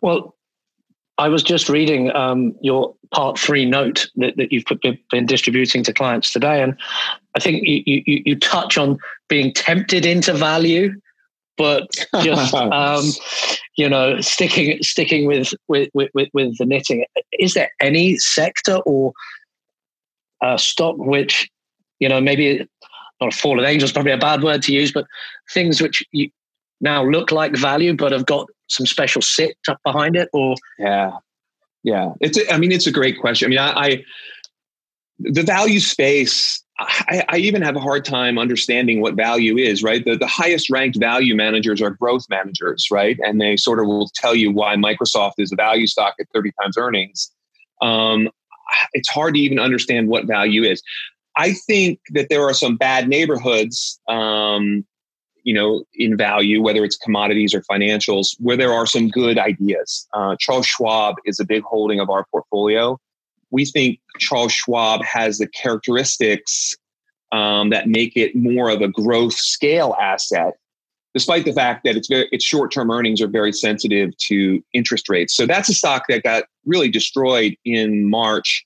well 0.03 0.35
i 1.19 1.29
was 1.29 1.43
just 1.43 1.69
reading 1.69 2.15
um, 2.15 2.55
your 2.61 2.95
part 3.11 3.39
three 3.39 3.65
note 3.65 4.09
that, 4.17 4.37
that 4.37 4.53
you've 4.53 4.65
put, 4.65 4.81
been 5.11 5.27
distributing 5.27 5.83
to 5.83 5.93
clients 5.93 6.33
today 6.33 6.63
and 6.63 6.77
i 7.35 7.41
think 7.41 7.63
you, 7.67 7.83
you, 7.87 8.23
you 8.27 8.39
touch 8.39 8.79
on 8.79 8.99
being 9.29 9.53
tempted 9.53 10.07
into 10.07 10.33
value 10.33 10.93
but 11.59 11.91
just 12.23 12.55
um, 12.55 13.05
you 13.77 13.89
know, 13.89 14.21
sticking 14.21 14.83
sticking 14.83 15.27
with, 15.27 15.53
with 15.69 15.91
with 15.93 16.29
with 16.33 16.59
the 16.59 16.65
knitting. 16.65 17.05
Is 17.39 17.55
there 17.55 17.71
any 17.81 18.17
sector 18.17 18.77
or 18.87 19.13
uh, 20.41 20.57
stock 20.57 20.97
which 20.99 21.51
you 21.99 22.09
know 22.09 22.21
maybe 22.21 22.67
not 23.21 23.35
a 23.35 23.37
fallen 23.37 23.65
angel 23.65 23.87
is 23.87 23.93
probably 23.93 24.13
a 24.13 24.19
bad 24.19 24.43
word 24.43 24.63
to 24.63 24.73
use, 24.73 24.93
but 24.93 25.07
things 25.53 25.81
which 25.81 26.03
you 26.13 26.31
now 26.81 27.05
look 27.05 27.33
like 27.33 27.57
value 27.57 27.95
but 27.95 28.13
have 28.13 28.27
got 28.27 28.47
some 28.69 28.87
special 28.87 29.23
sit 29.23 29.57
up 29.69 29.79
behind 29.85 30.17
it, 30.17 30.29
or 30.33 30.55
yeah, 30.79 31.13
yeah. 31.83 32.13
It's 32.21 32.39
a, 32.39 32.53
I 32.53 32.59
mean, 32.59 32.73
it's 32.73 32.87
a 32.87 32.93
great 32.93 33.19
question. 33.21 33.47
I 33.47 33.51
mean, 33.51 33.59
I, 33.59 33.71
I 33.71 34.05
the 35.19 35.43
value 35.43 35.81
space 35.81 36.63
I, 36.79 37.25
I, 37.29 37.37
even 37.39 37.63
have 37.63 37.75
a 37.75 37.81
hard 37.81 38.05
time 38.05 38.39
understanding 38.39 39.01
what 39.01 39.15
value 39.15 39.57
is, 39.57 39.83
right? 39.83 40.05
The, 40.05 40.17
the 40.17 40.29
highest 40.29 40.71
ranked 40.71 40.99
value 40.99 41.35
managers 41.35 41.83
are 41.83 41.91
growth 41.91 42.25
managers, 42.31 42.87
right? 42.93 43.19
And 43.25 43.41
they 43.41 43.57
sort 43.57 43.81
of 43.81 43.87
will 43.87 44.09
tell 44.15 44.35
you 44.35 44.53
why 44.53 44.77
Microsoft 44.77 45.33
is 45.39 45.51
a 45.51 45.57
value 45.57 45.89
stock 45.89 46.15
at 46.21 46.27
30 46.33 46.53
times 46.63 46.77
earnings. 46.77 47.33
Um, 47.83 48.29
it's 48.93 49.09
hard 49.09 49.35
to 49.35 49.41
even 49.41 49.59
understand 49.59 50.09
what 50.09 50.27
value 50.27 50.63
is. 50.63 50.83
I 51.37 51.53
think 51.53 52.01
that 52.11 52.29
there 52.29 52.45
are 52.45 52.55
some 52.55 52.77
bad 52.77 53.09
neighborhoods, 53.09 54.01
um, 54.09 54.87
you 55.49 55.55
know, 55.55 55.85
in 55.95 56.17
value, 56.17 56.61
whether 56.63 56.85
it's 56.85 56.97
commodities 56.97 57.55
or 57.55 57.63
financials, 57.63 58.37
where 58.39 58.57
there 58.57 58.73
are 58.73 58.87
some 58.87 59.09
good 59.09 59.39
ideas. 59.39 60.07
Uh, 60.13 60.37
Charles 60.39 60.67
Schwab 60.67 61.15
is 61.25 61.41
a 61.41 61.45
big 61.45 61.63
holding 61.63 62.01
of 62.01 62.11
our 62.11 62.25
portfolio 62.31 62.99
we 63.51 63.65
think 63.65 64.01
Charles 64.19 64.53
Schwab 64.53 65.05
has 65.05 65.39
the 65.39 65.49
characteristics 65.49 66.77
um, 67.33 67.71
that 67.71 67.89
make 67.89 68.17
it 68.17 68.35
more 68.35 68.71
of 68.71 68.81
a 68.81 68.89
growth 68.89 69.35
scale 69.35 69.95
asset, 70.01 70.55
despite 71.15 71.45
the 71.45 71.53
fact 71.53 71.85
that 71.85 71.97
its 71.97 72.09
very 72.09 72.29
its 72.33 72.45
short 72.45 72.73
term 72.73 72.91
earnings 72.91 73.21
are 73.21 73.29
very 73.29 73.53
sensitive 73.53 74.17
to 74.19 74.63
interest 74.73 75.09
rates. 75.09 75.37
So 75.37 75.47
that's 75.47 75.69
a 75.69 75.75
stock 75.75 76.05
that 76.09 76.23
got 76.23 76.45
really 76.65 76.91
destroyed 76.91 77.57
in 77.65 78.09
March. 78.09 78.65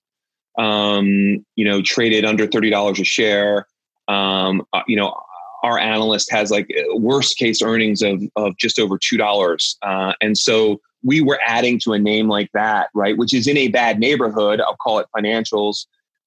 Um, 0.58 1.46
you 1.56 1.64
know, 1.64 1.80
traded 1.82 2.24
under 2.24 2.46
thirty 2.46 2.70
dollars 2.70 3.00
a 3.00 3.04
share. 3.04 3.66
Um, 4.08 4.66
uh, 4.72 4.82
you 4.86 4.96
know, 4.96 5.18
our 5.62 5.78
analyst 5.78 6.31
has 6.31 6.50
like 6.50 6.69
worst 6.95 7.38
case 7.38 7.62
earnings 7.62 8.02
of 8.02 8.23
of 8.37 8.57
just 8.57 8.78
over 8.78 8.99
two 8.99 9.16
dollars, 9.16 9.76
uh, 9.83 10.12
and 10.21 10.37
so 10.37 10.81
we 11.04 11.21
were 11.21 11.38
adding 11.47 11.78
to 11.81 11.92
a 11.92 11.99
name 11.99 12.28
like 12.28 12.50
that, 12.54 12.88
right? 12.95 13.16
Which 13.16 13.35
is 13.35 13.47
in 13.47 13.57
a 13.57 13.69
bad 13.69 13.99
neighborhood. 13.99 14.61
I'll 14.61 14.76
call 14.76 14.99
it 14.99 15.07
financials, 15.16 15.87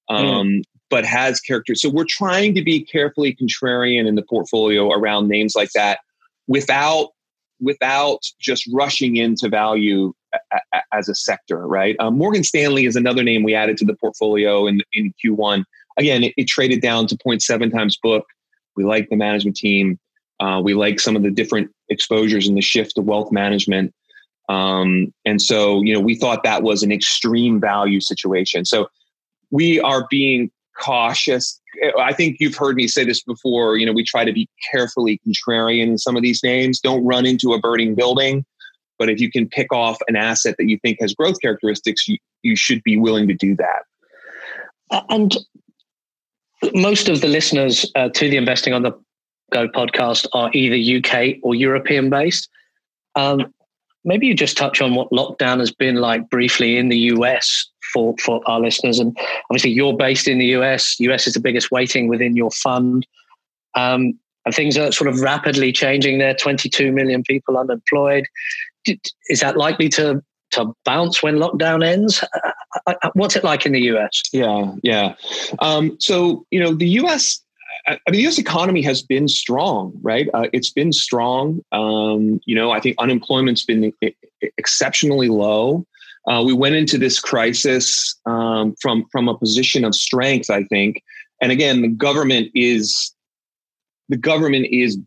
um, 0.10 0.26
mm. 0.26 0.64
but 0.90 1.06
has 1.06 1.40
characters. 1.40 1.82
So 1.82 1.90
we're 1.90 2.06
trying 2.08 2.54
to 2.56 2.64
be 2.64 2.84
carefully 2.84 3.36
contrarian 3.36 4.08
in 4.08 4.16
the 4.16 4.24
portfolio 4.24 4.92
around 4.92 5.28
names 5.28 5.56
like 5.56 5.72
that, 5.76 6.00
without 6.48 7.10
without 7.62 8.20
just 8.40 8.70
rushing 8.74 9.16
into 9.16 9.48
value 9.50 10.14
a, 10.34 10.60
a, 10.74 10.82
as 10.94 11.08
a 11.08 11.16
sector, 11.16 11.66
right? 11.68 11.96
Um, 12.00 12.18
Morgan 12.18 12.44
Stanley 12.44 12.86
is 12.86 12.96
another 12.96 13.24
name 13.24 13.44
we 13.44 13.56
added 13.56 13.78
to 13.78 13.86
the 13.86 13.96
portfolio 13.96 14.68
in 14.68 14.82
in 14.94 15.14
Q1. 15.24 15.64
Again, 15.98 16.24
it, 16.24 16.34
it 16.36 16.48
traded 16.48 16.82
down 16.82 17.08
to 17.08 17.16
0.7 17.16 17.72
times 17.72 17.98
book. 18.02 18.26
We 18.76 18.84
like 18.84 19.10
the 19.10 19.16
management 19.16 19.56
team. 19.56 20.00
Uh, 20.40 20.62
we 20.64 20.74
like 20.74 21.00
some 21.00 21.16
of 21.16 21.24
the 21.24 21.32
different 21.32 21.72
exposures 21.90 22.48
and 22.48 22.58
the 22.58 22.62
shift 22.62 22.96
to 22.96 23.02
wealth 23.02 23.32
management. 23.32 23.94
Um, 24.50 25.14
and 25.26 25.42
so, 25.42 25.82
you 25.82 25.94
know, 25.94 26.00
we 26.00 26.16
thought 26.16 26.44
that 26.44 26.62
was 26.62 26.84
an 26.84 26.92
extreme 26.92 27.60
value 27.60 28.00
situation. 28.02 28.66
So 28.66 28.88
we 29.50 29.80
are 29.80 30.08
being 30.10 30.52
cautious. 30.80 31.60
I 32.00 32.14
think 32.14 32.38
you've 32.40 32.56
heard 32.56 32.76
me 32.76 32.88
say 32.88 33.06
this 33.06 33.24
before. 33.24 33.78
You 33.78 33.86
know, 33.86 33.94
we 33.94 34.04
try 34.04 34.26
to 34.26 34.34
be 34.34 34.48
carefully 34.72 35.20
contrarian 35.28 35.88
in 35.88 35.98
some 35.98 36.16
of 36.16 36.22
these 36.22 36.44
names. 36.44 36.80
Don't 36.80 37.06
run 37.06 37.26
into 37.26 37.54
a 37.54 37.60
burning 37.60 37.96
building. 37.96 38.46
But 38.98 39.10
if 39.10 39.20
you 39.20 39.32
can 39.32 39.48
pick 39.50 39.74
off 39.74 39.98
an 40.08 40.16
asset 40.16 40.56
that 40.58 40.70
you 40.70 40.78
think 40.80 41.00
has 41.02 41.14
growth 41.14 41.36
characteristics, 41.42 42.08
you, 42.08 42.18
you 42.44 42.56
should 42.56 42.82
be 42.84 42.98
willing 42.98 43.28
to 43.28 43.34
do 43.34 43.56
that. 43.56 45.04
And 45.10 45.36
most 46.74 47.10
of 47.10 47.22
the 47.22 47.28
listeners 47.28 47.90
uh, 47.96 48.10
to 48.10 48.30
the 48.30 48.38
Investing 48.38 48.74
on 48.74 48.84
the 48.84 48.92
Go 49.52 49.68
podcast 49.68 50.26
are 50.34 50.50
either 50.54 50.98
UK 50.98 51.38
or 51.44 51.54
European 51.56 52.10
based. 52.10 52.50
Um, 53.16 53.54
maybe 54.04 54.28
you 54.28 54.34
just 54.34 54.58
touch 54.58 54.82
on 54.82 54.96
what 54.96 55.10
lockdown 55.12 55.60
has 55.60 55.72
been 55.72 55.96
like 55.96 56.30
briefly 56.30 56.78
in 56.78 56.90
the 56.90 56.98
US 57.14 57.70
for, 57.94 58.16
for 58.20 58.42
our 58.48 58.60
listeners. 58.60 59.00
And 59.00 59.18
obviously, 59.50 59.72
you're 59.72 59.96
based 59.96 60.28
in 60.28 60.40
the 60.40 60.48
US. 60.58 61.00
US 61.00 61.28
is 61.28 61.34
the 61.34 61.40
biggest 61.40 61.72
weighting 61.72 62.08
within 62.08 62.36
your 62.36 62.52
fund. 62.52 63.06
Um, 63.76 64.18
and 64.46 64.54
things 64.54 64.78
are 64.78 64.92
sort 64.92 65.08
of 65.08 65.22
rapidly 65.22 65.72
changing 65.72 66.20
there 66.20 66.34
22 66.34 66.92
million 66.92 67.24
people 67.24 67.58
unemployed. 67.58 68.26
Is 68.86 69.40
that 69.40 69.58
likely 69.58 69.90
to, 69.90 70.24
to 70.52 70.74
bounce 70.86 71.24
when 71.24 71.38
lockdown 71.38 71.86
ends? 71.86 72.24
What's 73.14 73.36
it 73.36 73.44
like 73.44 73.66
in 73.66 73.72
the 73.72 73.82
US? 73.82 74.22
Yeah, 74.32 74.74
yeah. 74.84 75.16
Um, 75.60 75.98
so, 76.00 76.46
you 76.52 76.60
know, 76.60 76.74
the 76.74 76.90
US 77.02 77.42
I 77.88 77.92
mean, 78.10 78.18
the 78.18 78.22
U.S. 78.22 78.40
economy 78.40 78.82
has 78.82 79.02
been 79.02 79.28
strong, 79.28 79.94
right? 80.02 80.28
Uh, 80.34 80.48
it's 80.54 80.72
been 80.72 80.92
strong. 80.92 81.62
Um, 81.72 82.40
you 82.46 82.56
know, 82.56 82.72
I 82.72 82.80
think 82.80 82.96
unemployment's 83.00 83.64
been 83.64 83.94
exceptionally 84.58 85.30
low. 85.30 85.86
Uh, 86.28 86.42
we 86.44 86.54
went 86.54 86.76
into 86.76 86.98
this 86.98 87.20
crisis 87.20 88.16
um, 88.26 88.76
from 88.82 89.06
from 89.12 89.28
a 89.28 89.38
position 89.38 89.86
of 89.86 89.94
strength, 89.94 90.50
I 90.50 90.64
think. 90.64 91.04
And 91.42 91.52
again, 91.52 91.82
the 91.84 91.88
government 91.88 92.50
is 92.56 93.14
the 94.10 94.18
government 94.18 94.68
is 94.72 94.98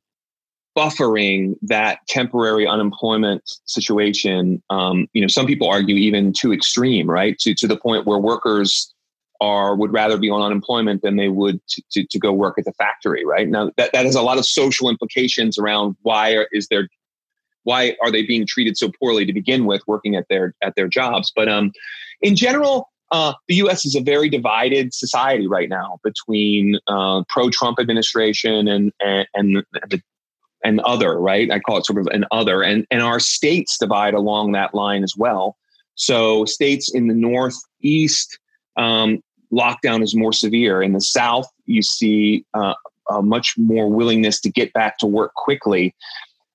buffering 0.79 1.57
that 1.63 1.99
temporary 2.07 2.65
unemployment 2.65 3.43
situation. 3.65 4.63
Um, 4.71 5.09
you 5.13 5.21
know, 5.21 5.27
some 5.27 5.45
people 5.45 5.69
argue 5.69 5.97
even 5.97 6.33
too 6.33 6.53
extreme, 6.53 7.11
right? 7.11 7.37
To 7.41 7.55
to 7.55 7.67
the 7.67 7.77
point 7.77 8.07
where 8.07 8.19
workers 8.19 8.95
are 9.41 9.75
would 9.75 9.93
rather 9.93 10.17
be 10.17 10.31
on 10.31 10.41
unemployment 10.41 11.03
than 11.03 11.17
they 11.17 11.29
would 11.29 11.61
to, 11.69 11.83
to, 11.93 12.07
to, 12.11 12.19
go 12.19 12.33
work 12.33 12.59
at 12.59 12.65
the 12.65 12.73
factory 12.73 13.25
right 13.25 13.49
now 13.49 13.71
that, 13.77 13.93
that 13.93 14.05
has 14.05 14.17
a 14.17 14.23
lot 14.23 14.37
of 14.37 14.45
social 14.45 14.91
implications 14.91 15.57
around 15.57 15.95
why 16.03 16.33
are, 16.33 16.49
is 16.51 16.67
there 16.73 16.89
why 17.63 17.95
are 18.03 18.11
they 18.11 18.27
being 18.27 18.45
treated 18.45 18.77
so 18.77 18.91
poorly 18.99 19.25
to 19.25 19.33
begin 19.33 19.65
with 19.65 19.81
working 19.87 20.17
at 20.17 20.27
their 20.29 20.57
at 20.61 20.75
their 20.75 20.89
jobs 20.89 21.33
but 21.37 21.49
um 21.49 21.71
in 22.21 22.35
general 22.35 22.91
uh, 23.11 23.33
the 23.47 23.55
U.S. 23.57 23.87
is 23.87 23.95
a 23.95 24.03
very 24.03 24.29
divided 24.29 24.93
society 24.93 25.47
right 25.47 25.71
now 25.71 25.99
between 26.05 26.79
uh, 26.89 27.23
pro-Trump 27.29 27.79
administration 27.81 28.69
and 28.69 28.93
and 29.01 29.27
and, 29.35 29.65
the, 29.89 30.03
and 30.65 30.81
other. 30.81 31.21
Right, 31.21 31.51
I 31.51 31.59
call 31.61 31.79
it 31.79 31.87
sort 31.87 31.99
of 31.99 32.07
an 32.09 32.25
other, 32.31 32.63
and 32.63 32.87
and 32.91 33.03
our 33.03 33.21
states 33.21 33.79
divide 33.79 34.15
along 34.15 34.53
that 34.53 34.75
line 34.75 35.03
as 35.03 35.15
well. 35.17 35.57
So 35.95 36.45
states 36.45 36.95
in 36.95 37.09
the 37.09 37.15
northeast 37.15 38.39
um, 38.77 39.23
lockdown 39.53 40.03
is 40.03 40.15
more 40.15 40.33
severe. 40.33 40.83
In 40.83 40.93
the 40.93 41.01
South, 41.01 41.49
you 41.67 41.83
see 41.83 42.45
uh, 42.55 42.75
a 43.11 43.23
much 43.23 43.55
more 43.57 43.89
willingness 43.89 44.41
to 44.43 44.51
get 44.51 44.73
back 44.73 44.99
to 44.99 45.07
work 45.07 45.35
quickly. 45.35 45.95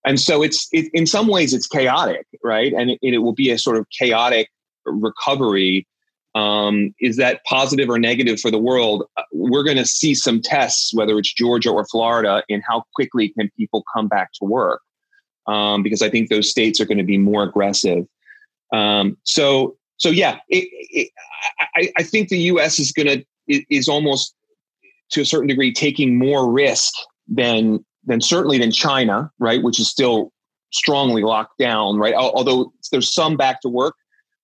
And 0.06 0.20
so 0.20 0.44
it's 0.44 0.68
it, 0.72 0.90
in 0.94 1.06
some 1.06 1.28
ways 1.28 1.54
it's 1.54 1.68
chaotic, 1.68 2.26
right? 2.44 2.74
And 2.74 2.92
it, 2.92 3.00
it, 3.02 3.18
will 3.20 3.34
be 3.34 3.52
a 3.52 3.58
sort 3.58 3.78
of 3.78 3.88
chaotic 3.90 4.50
recovery. 4.86 5.88
Um, 6.36 6.96
is 7.00 7.18
that 7.18 7.44
positive 7.46 7.90
or 7.90 8.00
negative 8.00 8.40
for 8.40 8.50
the 8.50 8.58
world? 8.58 9.06
Uh, 9.18 9.24
we're 9.32 9.64
going 9.64 9.78
to 9.78 9.86
see 9.86 10.16
some 10.16 10.42
tests, 10.42 10.94
whether 10.94 11.18
it's 11.20 11.32
Georgia 11.32 11.70
or 11.70 11.86
Florida, 11.86 12.44
in 12.50 12.62
how 12.68 12.84
quickly 12.96 13.30
can 13.30 13.52
people 13.58 13.84
come 13.96 14.08
back 14.08 14.32
to 14.34 14.46
work, 14.46 14.82
um, 15.48 15.84
because 15.84 16.02
I 16.02 16.10
think 16.10 16.30
those 16.30 16.50
states 16.50 16.80
are 16.80 16.86
going 16.86 16.98
to 16.98 17.04
be 17.04 17.18
more 17.18 17.44
aggressive. 17.44 18.06
Um, 18.72 19.18
so 19.24 19.78
so 19.98 20.10
yeah, 20.10 20.40
it, 20.50 20.68
it, 20.72 21.12
I, 21.76 21.92
I, 21.98 22.04
think 22.04 22.30
the 22.30 22.40
U.S. 22.40 22.80
is 22.80 22.92
going 22.92 23.08
to 23.08 23.26
is 23.70 23.88
almost 23.88 24.34
to 25.12 25.22
a 25.22 25.26
certain 25.26 25.48
degree 25.48 25.72
taking 25.72 26.18
more 26.18 26.52
risk 26.52 26.94
than 27.28 27.86
than 28.06 28.20
certainly 28.20 28.58
than 28.58 28.72
China, 28.72 29.32
right, 29.40 29.62
which 29.62 29.80
is 29.80 29.90
still 29.90 30.32
strongly 30.72 31.22
locked 31.22 31.58
down, 31.60 31.98
right. 31.98 32.16
Although 32.16 32.74
there's 32.92 33.14
some 33.14 33.38
back 33.38 33.62
to 33.62 33.70
work, 33.70 33.96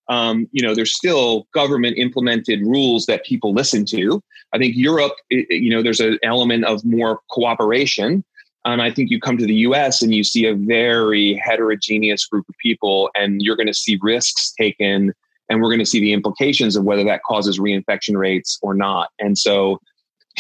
um, 0.10 0.48
you 0.52 0.66
know, 0.66 0.76
there's 0.76 0.96
still 0.96 1.48
government 1.54 1.98
implemented 1.98 2.62
rules 2.62 3.06
that 3.06 3.24
people 3.24 3.54
listen 3.54 3.86
to. 3.86 4.22
I 4.54 4.58
think 4.58 4.76
Europe, 4.76 5.14
you 5.30 5.70
know, 5.70 5.84
there's 5.84 6.00
an 6.00 6.18
element 6.24 6.66
of 6.66 6.84
more 6.84 7.22
cooperation. 7.30 8.24
And 8.66 8.82
I 8.82 8.92
think 8.92 9.10
you 9.10 9.20
come 9.20 9.38
to 9.38 9.46
the 9.46 9.56
US 9.56 10.02
and 10.02 10.14
you 10.14 10.24
see 10.24 10.46
a 10.46 10.56
very 10.56 11.36
heterogeneous 11.36 12.26
group 12.26 12.50
of 12.50 12.56
people, 12.62 13.10
and 13.16 13.42
you're 13.42 13.56
going 13.56 13.68
to 13.68 13.74
see 13.74 13.98
risks 14.02 14.52
taken 14.60 15.14
and 15.50 15.62
we're 15.62 15.70
going 15.70 15.80
to 15.80 15.86
see 15.86 16.00
the 16.00 16.14
implications 16.14 16.76
of 16.76 16.84
whether 16.84 17.04
that 17.04 17.24
causes 17.24 17.60
reinfection 17.60 18.16
rates 18.16 18.60
or 18.62 18.74
not. 18.74 19.10
And 19.20 19.38
so, 19.38 19.80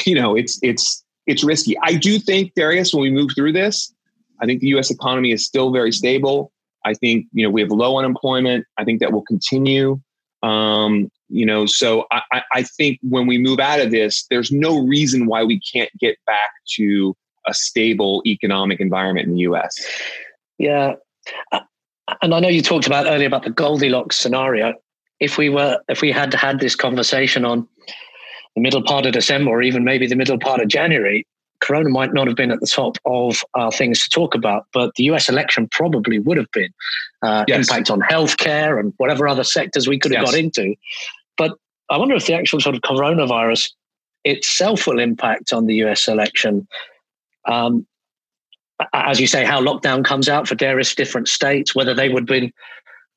you 0.05 0.15
know, 0.15 0.35
it's 0.35 0.59
it's 0.61 1.03
it's 1.25 1.43
risky. 1.43 1.77
I 1.83 1.95
do 1.95 2.19
think 2.19 2.53
Darius, 2.55 2.93
when 2.93 3.01
we 3.01 3.11
move 3.11 3.31
through 3.35 3.53
this, 3.53 3.93
I 4.41 4.45
think 4.45 4.61
the 4.61 4.67
U.S. 4.67 4.89
economy 4.89 5.31
is 5.31 5.45
still 5.45 5.71
very 5.71 5.91
stable. 5.91 6.51
I 6.85 6.93
think 6.93 7.27
you 7.33 7.43
know 7.43 7.49
we 7.49 7.61
have 7.61 7.71
low 7.71 7.97
unemployment. 7.97 8.65
I 8.77 8.83
think 8.83 8.99
that 8.99 9.11
will 9.11 9.23
continue. 9.23 9.99
Um, 10.41 11.11
you 11.27 11.45
know, 11.45 11.65
so 11.65 12.05
I, 12.11 12.41
I 12.51 12.63
think 12.63 12.99
when 13.03 13.27
we 13.27 13.37
move 13.37 13.59
out 13.59 13.79
of 13.79 13.91
this, 13.91 14.25
there's 14.29 14.51
no 14.51 14.79
reason 14.85 15.27
why 15.27 15.43
we 15.43 15.59
can't 15.59 15.91
get 15.99 16.17
back 16.25 16.51
to 16.75 17.15
a 17.47 17.53
stable 17.53 18.21
economic 18.25 18.79
environment 18.79 19.27
in 19.27 19.33
the 19.33 19.41
US. 19.41 19.75
Yeah. 20.57 20.95
And 22.21 22.33
I 22.33 22.39
know 22.39 22.47
you 22.47 22.61
talked 22.61 22.87
about 22.87 23.05
earlier 23.05 23.27
about 23.27 23.43
the 23.43 23.51
Goldilocks 23.51 24.17
scenario. 24.17 24.73
If 25.19 25.37
we 25.37 25.49
were, 25.49 25.79
if 25.87 26.01
we 26.01 26.11
had 26.11 26.33
had 26.33 26.59
this 26.59 26.75
conversation 26.75 27.45
on 27.45 27.67
the 28.55 28.61
middle 28.61 28.83
part 28.83 29.05
of 29.05 29.13
December 29.13 29.51
or 29.51 29.61
even 29.61 29.83
maybe 29.83 30.07
the 30.07 30.15
middle 30.15 30.39
part 30.39 30.61
of 30.61 30.67
January, 30.67 31.27
Corona 31.61 31.89
might 31.89 32.13
not 32.13 32.27
have 32.27 32.35
been 32.35 32.51
at 32.51 32.59
the 32.59 32.67
top 32.67 32.97
of 33.05 33.43
our 33.53 33.71
things 33.71 34.03
to 34.03 34.09
talk 34.09 34.35
about, 34.35 34.65
but 34.73 34.93
the 34.95 35.03
US 35.05 35.29
election 35.29 35.67
probably 35.67 36.19
would 36.19 36.37
have 36.37 36.51
been. 36.51 36.73
Uh, 37.21 37.43
yes. 37.47 37.69
Impact 37.69 37.89
on 37.89 38.01
healthcare 38.01 38.79
and 38.79 38.93
whatever 38.97 39.27
other 39.27 39.43
sectors 39.43 39.87
we 39.87 39.99
could 39.99 40.13
have 40.13 40.23
yes. 40.23 40.31
got 40.31 40.39
into. 40.39 40.75
But 41.37 41.57
I 41.89 41.97
wonder 41.97 42.15
if 42.15 42.25
the 42.25 42.33
actual 42.33 42.59
sort 42.59 42.75
of 42.75 42.81
coronavirus 42.81 43.71
itself 44.23 44.87
will 44.87 44.99
impact 44.99 45.53
on 45.53 45.65
the 45.65 45.75
US 45.75 46.07
election. 46.07 46.67
Um, 47.45 47.85
as 48.93 49.19
you 49.19 49.27
say, 49.27 49.43
how 49.43 49.61
lockdown 49.61 50.05
comes 50.05 50.29
out 50.29 50.47
for 50.47 50.55
various 50.55 50.95
different 50.95 51.27
states, 51.27 51.75
whether 51.75 51.93
they 51.93 52.09
would 52.09 52.25
be 52.25 52.53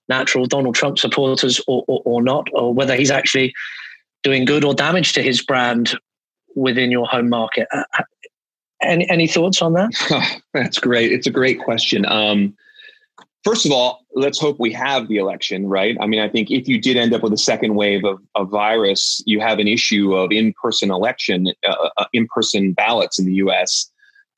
natural 0.09 0.47
Donald 0.47 0.75
Trump 0.75 0.99
supporters 0.99 1.61
or, 1.69 1.85
or, 1.87 2.03
or 2.05 2.23
not, 2.23 2.49
or 2.53 2.75
whether 2.75 2.97
he's 2.97 3.11
actually 3.11 3.55
doing 4.25 4.45
good 4.45 4.65
or 4.65 4.75
damage 4.75 5.13
to 5.13 5.23
his 5.23 5.43
brand 5.43 5.97
within 6.55 6.91
your 6.91 7.07
home 7.07 7.29
market. 7.29 7.69
Any, 8.83 9.09
any 9.11 9.27
thoughts 9.27 9.63
on 9.63 9.75
that? 9.75 9.91
Oh, 10.11 10.29
that's 10.55 10.79
great. 10.79 11.13
It's 11.13 11.27
a 11.27 11.31
great 11.31 11.61
question. 11.61 12.05
Um, 12.07 12.57
first 13.45 13.65
of 13.65 13.73
all, 13.73 14.01
let's 14.15 14.39
hope 14.39 14.59
we 14.59 14.73
have 14.73 15.09
the 15.09 15.17
election, 15.17 15.69
right? 15.69 15.97
I 16.01 16.07
mean, 16.07 16.21
I 16.21 16.29
think 16.29 16.51
if 16.51 16.69
you 16.69 16.81
did 16.81 16.97
end 16.97 17.15
up 17.15 17.23
with 17.23 17.33
a 17.33 17.39
second 17.39 17.75
wave 17.75 18.05
of, 18.05 18.21
of 18.35 18.51
virus, 18.51 19.23
you 19.27 19.41
have 19.41 19.59
an 19.59 19.69
issue 19.69 20.15
of 20.15 20.33
in 20.33 20.53
person 20.61 20.91
election, 20.91 21.53
uh, 21.67 21.89
uh 21.97 22.05
in 22.13 22.27
person 22.29 22.73
ballots 22.73 23.19
in 23.19 23.27
the 23.27 23.35
US 23.35 23.91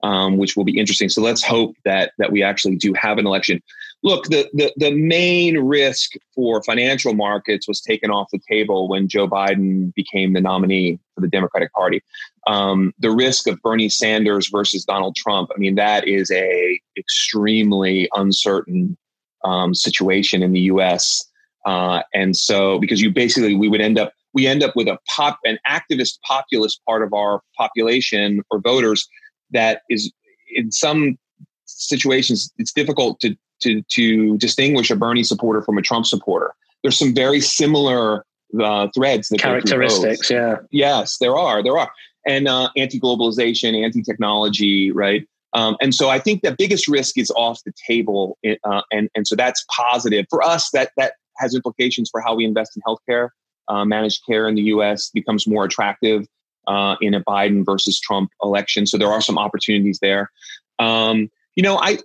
um, 0.05 0.37
which 0.37 0.55
will 0.55 0.65
be 0.65 0.79
interesting. 0.79 1.09
So 1.09 1.23
let's 1.23 1.43
hope 1.43 1.75
that 1.85 2.13
that 2.19 2.31
we 2.31 2.43
actually 2.43 2.77
do 2.77 2.93
have 2.93 3.19
an 3.19 3.27
election. 3.27 3.61
Look, 4.05 4.27
the, 4.27 4.51
the 4.53 4.71
the 4.77 4.91
main 4.91 5.59
risk 5.61 6.13
for 6.35 6.63
financial 6.63 7.15
markets 7.15 7.67
was 7.67 7.81
taken 7.81 8.11
off 8.11 8.29
the 8.31 8.41
table 8.47 8.87
when 8.87 9.09
Joe 9.09 9.27
Biden 9.27 9.95
became 9.95 10.35
the 10.35 10.43
nominee 10.43 11.01
for 11.15 11.23
the 11.23 11.29
Democratic 11.29 11.73
Party. 11.73 12.03
Um, 12.47 12.93
the 12.99 13.11
risk 13.11 13.49
of 13.49 13.63
Bernie 13.63 13.89
Sanders 13.89 14.51
versus 14.53 14.85
Donald 14.85 15.17
Trump. 15.17 15.49
I 15.55 15.59
mean, 15.59 15.77
that 15.77 16.07
is 16.07 16.31
a 16.31 16.79
extremely 16.99 18.07
uncertain 18.15 18.99
um, 19.43 19.75
situation 19.75 20.43
in 20.43 20.53
the 20.53 20.61
U.S. 20.61 21.25
Uh, 21.65 22.03
and 22.13 22.37
so, 22.37 22.79
because 22.79 23.01
you 23.01 23.11
basically 23.11 23.55
we 23.55 23.71
would 23.71 23.81
end 23.81 23.99
up 23.99 24.13
we 24.35 24.47
end 24.47 24.63
up 24.63 24.77
with 24.77 24.87
a 24.87 24.99
pop 25.17 25.39
an 25.45 25.59
activist 25.67 26.21
populist 26.27 26.79
part 26.87 27.03
of 27.03 27.15
our 27.15 27.41
population 27.57 28.43
or 28.51 28.61
voters 28.61 29.09
that 29.51 29.81
is 29.89 30.13
in 30.55 30.71
some 30.71 31.17
situations 31.65 32.53
it's 32.59 32.73
difficult 32.73 33.19
to 33.21 33.35
to 33.63 33.83
to 33.91 34.37
distinguish 34.39 34.91
a 34.91 34.97
Bernie 34.97 35.23
supporter 35.23 35.63
from 35.63 35.79
a 35.79 35.83
Trump 35.83 36.07
supporter. 36.07 36.55
There's 36.83 36.99
some 36.99 37.15
very 37.15 37.41
similar 37.41 38.25
uh, 38.61 38.89
threads 38.95 39.29
that 39.29 39.41
characteristics. 39.41 40.31
Yeah. 40.31 40.57
Yes, 40.71 41.19
there 41.19 41.37
are. 41.37 41.63
There 41.63 41.79
are, 41.79 41.91
and 42.27 42.47
uh, 42.47 42.69
anti-globalization, 42.77 43.83
anti-technology, 43.83 44.91
right? 44.91 45.27
Um, 45.55 45.77
and 45.81 45.95
so 45.95 46.11
I 46.11 46.19
think 46.19 46.43
the 46.43 46.55
biggest 46.57 46.89
risk 46.89 47.17
is 47.17 47.31
off 47.37 47.61
the 47.65 47.73
table, 47.87 48.39
uh, 48.45 48.83
and 48.91 49.09
and 49.15 49.27
so 49.27 49.37
that's 49.37 49.65
positive 49.71 50.27
for 50.29 50.43
us. 50.43 50.71
That 50.71 50.91
that 50.97 51.15
has 51.39 51.55
implications 51.55 52.11
for 52.11 52.21
how 52.21 52.35
we 52.35 52.45
invest 52.45 52.77
in 52.77 52.83
healthcare. 52.87 53.31
Uh, 53.67 53.85
managed 53.85 54.21
care 54.29 54.47
in 54.47 54.57
the 54.57 54.63
U.S. 54.63 55.11
becomes 55.11 55.47
more 55.47 55.65
attractive 55.65 56.27
uh, 56.67 56.97
in 57.01 57.15
a 57.15 57.23
Biden 57.23 57.65
versus 57.65 57.99
Trump 57.99 58.31
election. 58.43 58.87
So 58.87 58.99
there 58.99 59.11
are 59.11 59.21
some 59.21 59.39
opportunities 59.39 59.99
there. 60.03 60.31
Um, 60.79 61.31
you 61.57 61.63
know, 61.63 61.79
I, 61.79 61.99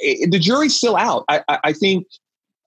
I, 0.00 0.26
the 0.28 0.38
jury's 0.38 0.76
still 0.76 0.96
out. 0.96 1.24
I, 1.28 1.42
I 1.48 1.72
think 1.72 2.06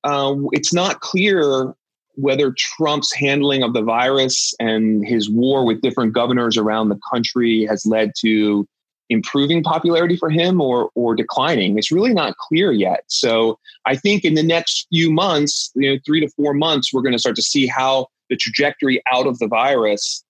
uh, 0.03 0.36
it's 0.51 0.74
not 0.74 1.00
clear 1.01 1.74
whether 2.15 2.53
Trump's 2.58 3.13
handling 3.13 3.63
of 3.63 3.74
the 3.74 3.82
virus 3.82 4.53
and 4.60 5.05
his 5.05 5.29
war 5.29 5.65
with 5.65 5.82
different 5.82 6.13
governors 6.13 6.58
around 6.58 6.89
the 6.89 7.00
country 7.11 7.66
has 7.66 7.85
led 7.85 8.11
to 8.20 8.68
improving 9.09 9.61
popularity 9.61 10.16
for 10.16 10.29
him 10.29 10.59
or 10.59 10.90
or 10.96 11.16
declining. 11.16 11.77
It's 11.77 11.92
really 11.92 12.14
not 12.14 12.38
clear 12.38 12.72
yet. 12.72 13.03
So 13.07 13.59
I 13.85 13.96
think 13.96 14.24
in 14.24 14.33
the 14.33 14.44
next 14.44 14.88
few 14.90 15.11
months, 15.11 15.72
you 15.75 15.94
know, 15.94 16.00
three 16.05 16.22
to 16.22 16.29
four 16.29 16.53
months, 16.53 16.94
we're 16.94 17.01
going 17.01 17.14
to 17.14 17.20
start 17.20 17.35
to 17.35 17.42
see 17.42 17.68
how 17.68 18.07
the 18.29 18.35
trajectory 18.35 19.01
out 19.11 19.27
of 19.27 19.38
the 19.38 19.48
virus 19.48 20.25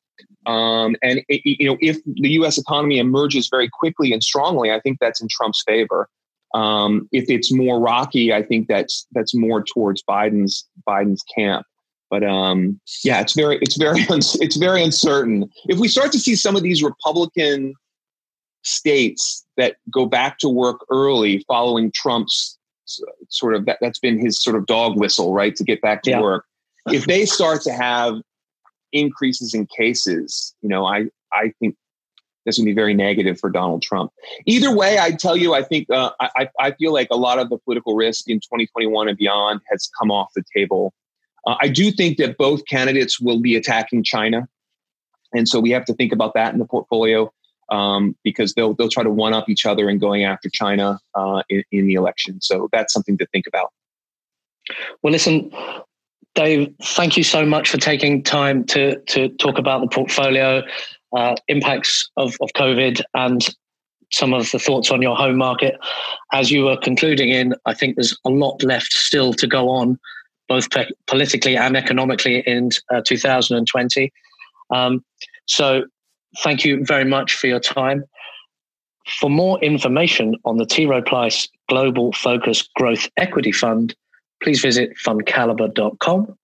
um, 0.46 0.96
and 1.02 1.22
it, 1.28 1.42
you 1.44 1.68
know, 1.68 1.78
if 1.82 1.98
the 2.06 2.30
U.S. 2.32 2.58
economy 2.58 3.00
emerges 3.00 3.48
very 3.50 3.70
quickly 3.70 4.14
and 4.14 4.24
strongly, 4.24 4.72
I 4.72 4.80
think 4.80 5.00
that's 5.00 5.22
in 5.22 5.28
Trump's 5.30 5.64
favor. 5.66 6.08
Um, 6.56 7.10
if 7.12 7.30
it's 7.30 7.52
more 7.52 7.82
rocky, 7.82 8.34
I 8.34 8.42
think 8.42 8.68
that's 8.68 9.06
that's 9.12 9.36
more 9.36 9.62
towards 9.62 10.02
Biden's 10.04 10.66
Biden's 10.88 11.22
camp. 11.36 11.66
But 12.10 12.24
um, 12.24 12.80
yeah, 13.04 13.20
it's 13.20 13.34
very 13.34 13.58
it's 13.62 13.76
very 13.76 14.02
it's 14.10 14.56
very 14.56 14.82
uncertain. 14.82 15.50
If 15.66 15.80
we 15.80 15.90
start 15.90 16.14
to 16.14 16.20
see 16.20 16.36
some 16.36 16.56
of 16.56 16.64
these 16.64 16.82
Republican 16.82 17.74
states 18.64 19.46
that 19.58 19.76
go 19.92 20.06
back 20.06 20.38
to 20.40 20.50
work 20.50 20.80
early 20.90 21.44
following 21.48 21.92
Trump's 21.94 22.58
sort 23.30 23.54
of 23.54 23.66
that, 23.66 23.78
that's 23.82 24.00
been 24.00 24.18
his 24.18 24.42
sort 24.42 24.56
of 24.56 24.66
dog 24.66 24.98
whistle, 24.98 25.34
right, 25.34 25.56
to 25.58 25.64
get 25.64 25.82
back 25.82 26.04
to 26.04 26.12
yeah. 26.12 26.22
work. 26.22 26.46
If 26.88 27.06
they 27.06 27.26
start 27.26 27.64
to 27.64 27.74
have 27.74 28.16
increases 28.94 29.54
in 29.54 29.68
cases, 29.68 30.56
you 30.62 30.70
know, 30.70 30.86
I, 30.86 31.08
I 31.34 31.52
think 31.60 31.76
this 32.46 32.58
would 32.58 32.66
be 32.66 32.74
very 32.74 32.94
negative 32.94 33.40
for 33.40 33.50
Donald 33.50 33.82
Trump. 33.82 34.12
Either 34.46 34.76
way, 34.76 35.00
I 35.00 35.12
tell 35.12 35.36
you, 35.36 35.54
I 35.54 35.64
think 35.64 35.90
uh, 35.90 36.12
I, 36.20 36.50
I 36.60 36.72
feel 36.72 36.94
like 36.94 37.08
a 37.12 37.18
lot 37.18 37.40
of 37.40 37.50
the 37.50 37.58
political 37.58 37.96
risk 37.96 38.30
in 38.30 38.38
2021 38.38 39.10
and 39.10 39.18
beyond 39.18 39.62
has 39.70 39.90
come 40.00 40.12
off 40.12 40.30
the 40.36 40.44
table. 40.56 40.94
Uh, 41.46 41.56
I 41.62 41.68
do 41.68 41.92
think 41.92 42.18
that 42.18 42.38
both 42.38 42.66
candidates 42.66 43.20
will 43.20 43.40
be 43.40 43.56
attacking 43.56 44.04
China, 44.04 44.48
and 45.34 45.48
so 45.48 45.60
we 45.60 45.72
have 45.72 45.86
to 45.86 45.94
think 45.94 46.12
about 46.12 46.34
that 46.36 46.54
in 46.54 46.60
the 46.60 46.66
portfolio 46.66 47.32
um, 47.70 48.16
because 48.24 48.54
they'll 48.54 48.74
they'll 48.74 48.90
try 48.90 49.04
to 49.04 49.10
one 49.10 49.34
up 49.34 49.50
each 49.50 49.66
other 49.66 49.90
in 49.90 49.98
going 50.00 50.24
after 50.24 50.50
China 50.50 51.00
uh, 51.16 51.44
in, 51.50 51.64
in 51.72 51.88
the 51.88 51.94
election. 51.96 52.42
So 52.42 52.70
that's 52.72 52.94
something 52.94 53.18
to 53.18 53.26
think 53.28 53.46
about. 53.48 53.72
Well, 55.02 55.12
listen, 55.12 55.52
Dave, 56.34 56.74
thank 56.82 57.18
you 57.18 57.24
so 57.24 57.46
much 57.46 57.70
for 57.70 57.78
taking 57.78 58.24
time 58.24 58.64
to 58.66 59.00
to 59.00 59.30
talk 59.30 59.58
about 59.58 59.82
the 59.82 59.88
portfolio, 59.88 60.64
uh, 61.16 61.36
impacts 61.48 62.10
of, 62.18 62.36
of 62.42 62.50
COVID, 62.56 63.02
and 63.14 63.48
some 64.12 64.34
of 64.34 64.52
the 64.52 64.60
thoughts 64.60 64.92
on 64.92 65.02
your 65.02 65.16
home 65.16 65.38
market. 65.38 65.76
As 66.32 66.52
you 66.52 66.66
were 66.66 66.78
concluding 66.78 67.30
in, 67.30 67.56
I 67.66 67.74
think 67.74 67.96
there's 67.96 68.18
a 68.26 68.30
lot 68.30 68.62
left 68.64 68.94
still 68.94 69.34
to 69.34 69.48
go 69.48 69.70
on, 69.70 69.98
both 70.48 70.70
pe- 70.70 70.92
politically 71.08 71.58
and 71.58 71.76
economically 71.76 72.40
in 72.46 72.70
uh, 72.94 73.02
2020. 73.06 74.12
Um, 74.72 75.04
so, 75.46 75.86
thank 76.44 76.66
you 76.66 76.84
very 76.86 77.06
much 77.06 77.36
for 77.36 77.48
your 77.48 77.60
time. 77.60 78.04
For 79.20 79.30
more 79.30 79.60
information 79.64 80.36
on 80.46 80.58
the 80.58 80.66
T. 80.66 80.86
Rowe 80.86 81.02
Price 81.02 81.48
Global 81.70 82.12
Focus 82.14 82.68
Growth 82.76 83.08
Equity 83.18 83.52
Fund, 83.52 83.96
please 84.42 84.62
visit 84.62 84.94
fundcalibre.com. 85.06 86.38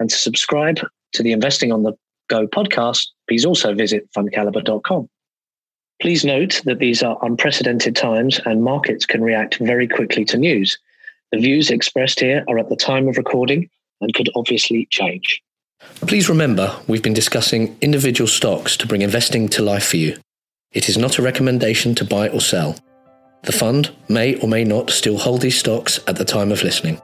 And 0.00 0.10
to 0.10 0.16
subscribe 0.16 0.80
to 1.12 1.22
the 1.22 1.32
Investing 1.32 1.70
on 1.70 1.84
the 1.84 1.92
Go 2.32 2.46
podcast, 2.46 3.08
please 3.28 3.44
also 3.44 3.74
visit 3.74 4.08
fundcalibre.com. 4.16 5.06
Please 6.00 6.24
note 6.24 6.62
that 6.64 6.78
these 6.78 7.02
are 7.02 7.18
unprecedented 7.20 7.94
times 7.94 8.40
and 8.46 8.64
markets 8.64 9.04
can 9.04 9.22
react 9.22 9.56
very 9.56 9.86
quickly 9.86 10.24
to 10.24 10.38
news. 10.38 10.78
The 11.30 11.36
views 11.36 11.68
expressed 11.68 12.20
here 12.20 12.42
are 12.48 12.58
at 12.58 12.70
the 12.70 12.76
time 12.76 13.06
of 13.06 13.18
recording 13.18 13.68
and 14.00 14.14
could 14.14 14.30
obviously 14.34 14.88
change. 14.90 15.42
Please 16.06 16.30
remember, 16.30 16.74
we've 16.88 17.02
been 17.02 17.12
discussing 17.12 17.76
individual 17.82 18.28
stocks 18.28 18.78
to 18.78 18.86
bring 18.86 19.02
investing 19.02 19.46
to 19.50 19.62
life 19.62 19.88
for 19.88 19.98
you. 19.98 20.16
It 20.72 20.88
is 20.88 20.96
not 20.96 21.18
a 21.18 21.22
recommendation 21.22 21.94
to 21.96 22.04
buy 22.06 22.30
or 22.30 22.40
sell. 22.40 22.76
The 23.42 23.52
fund 23.52 23.90
may 24.08 24.36
or 24.36 24.48
may 24.48 24.64
not 24.64 24.88
still 24.88 25.18
hold 25.18 25.42
these 25.42 25.58
stocks 25.58 26.00
at 26.06 26.16
the 26.16 26.24
time 26.24 26.50
of 26.50 26.62
listening. 26.62 26.98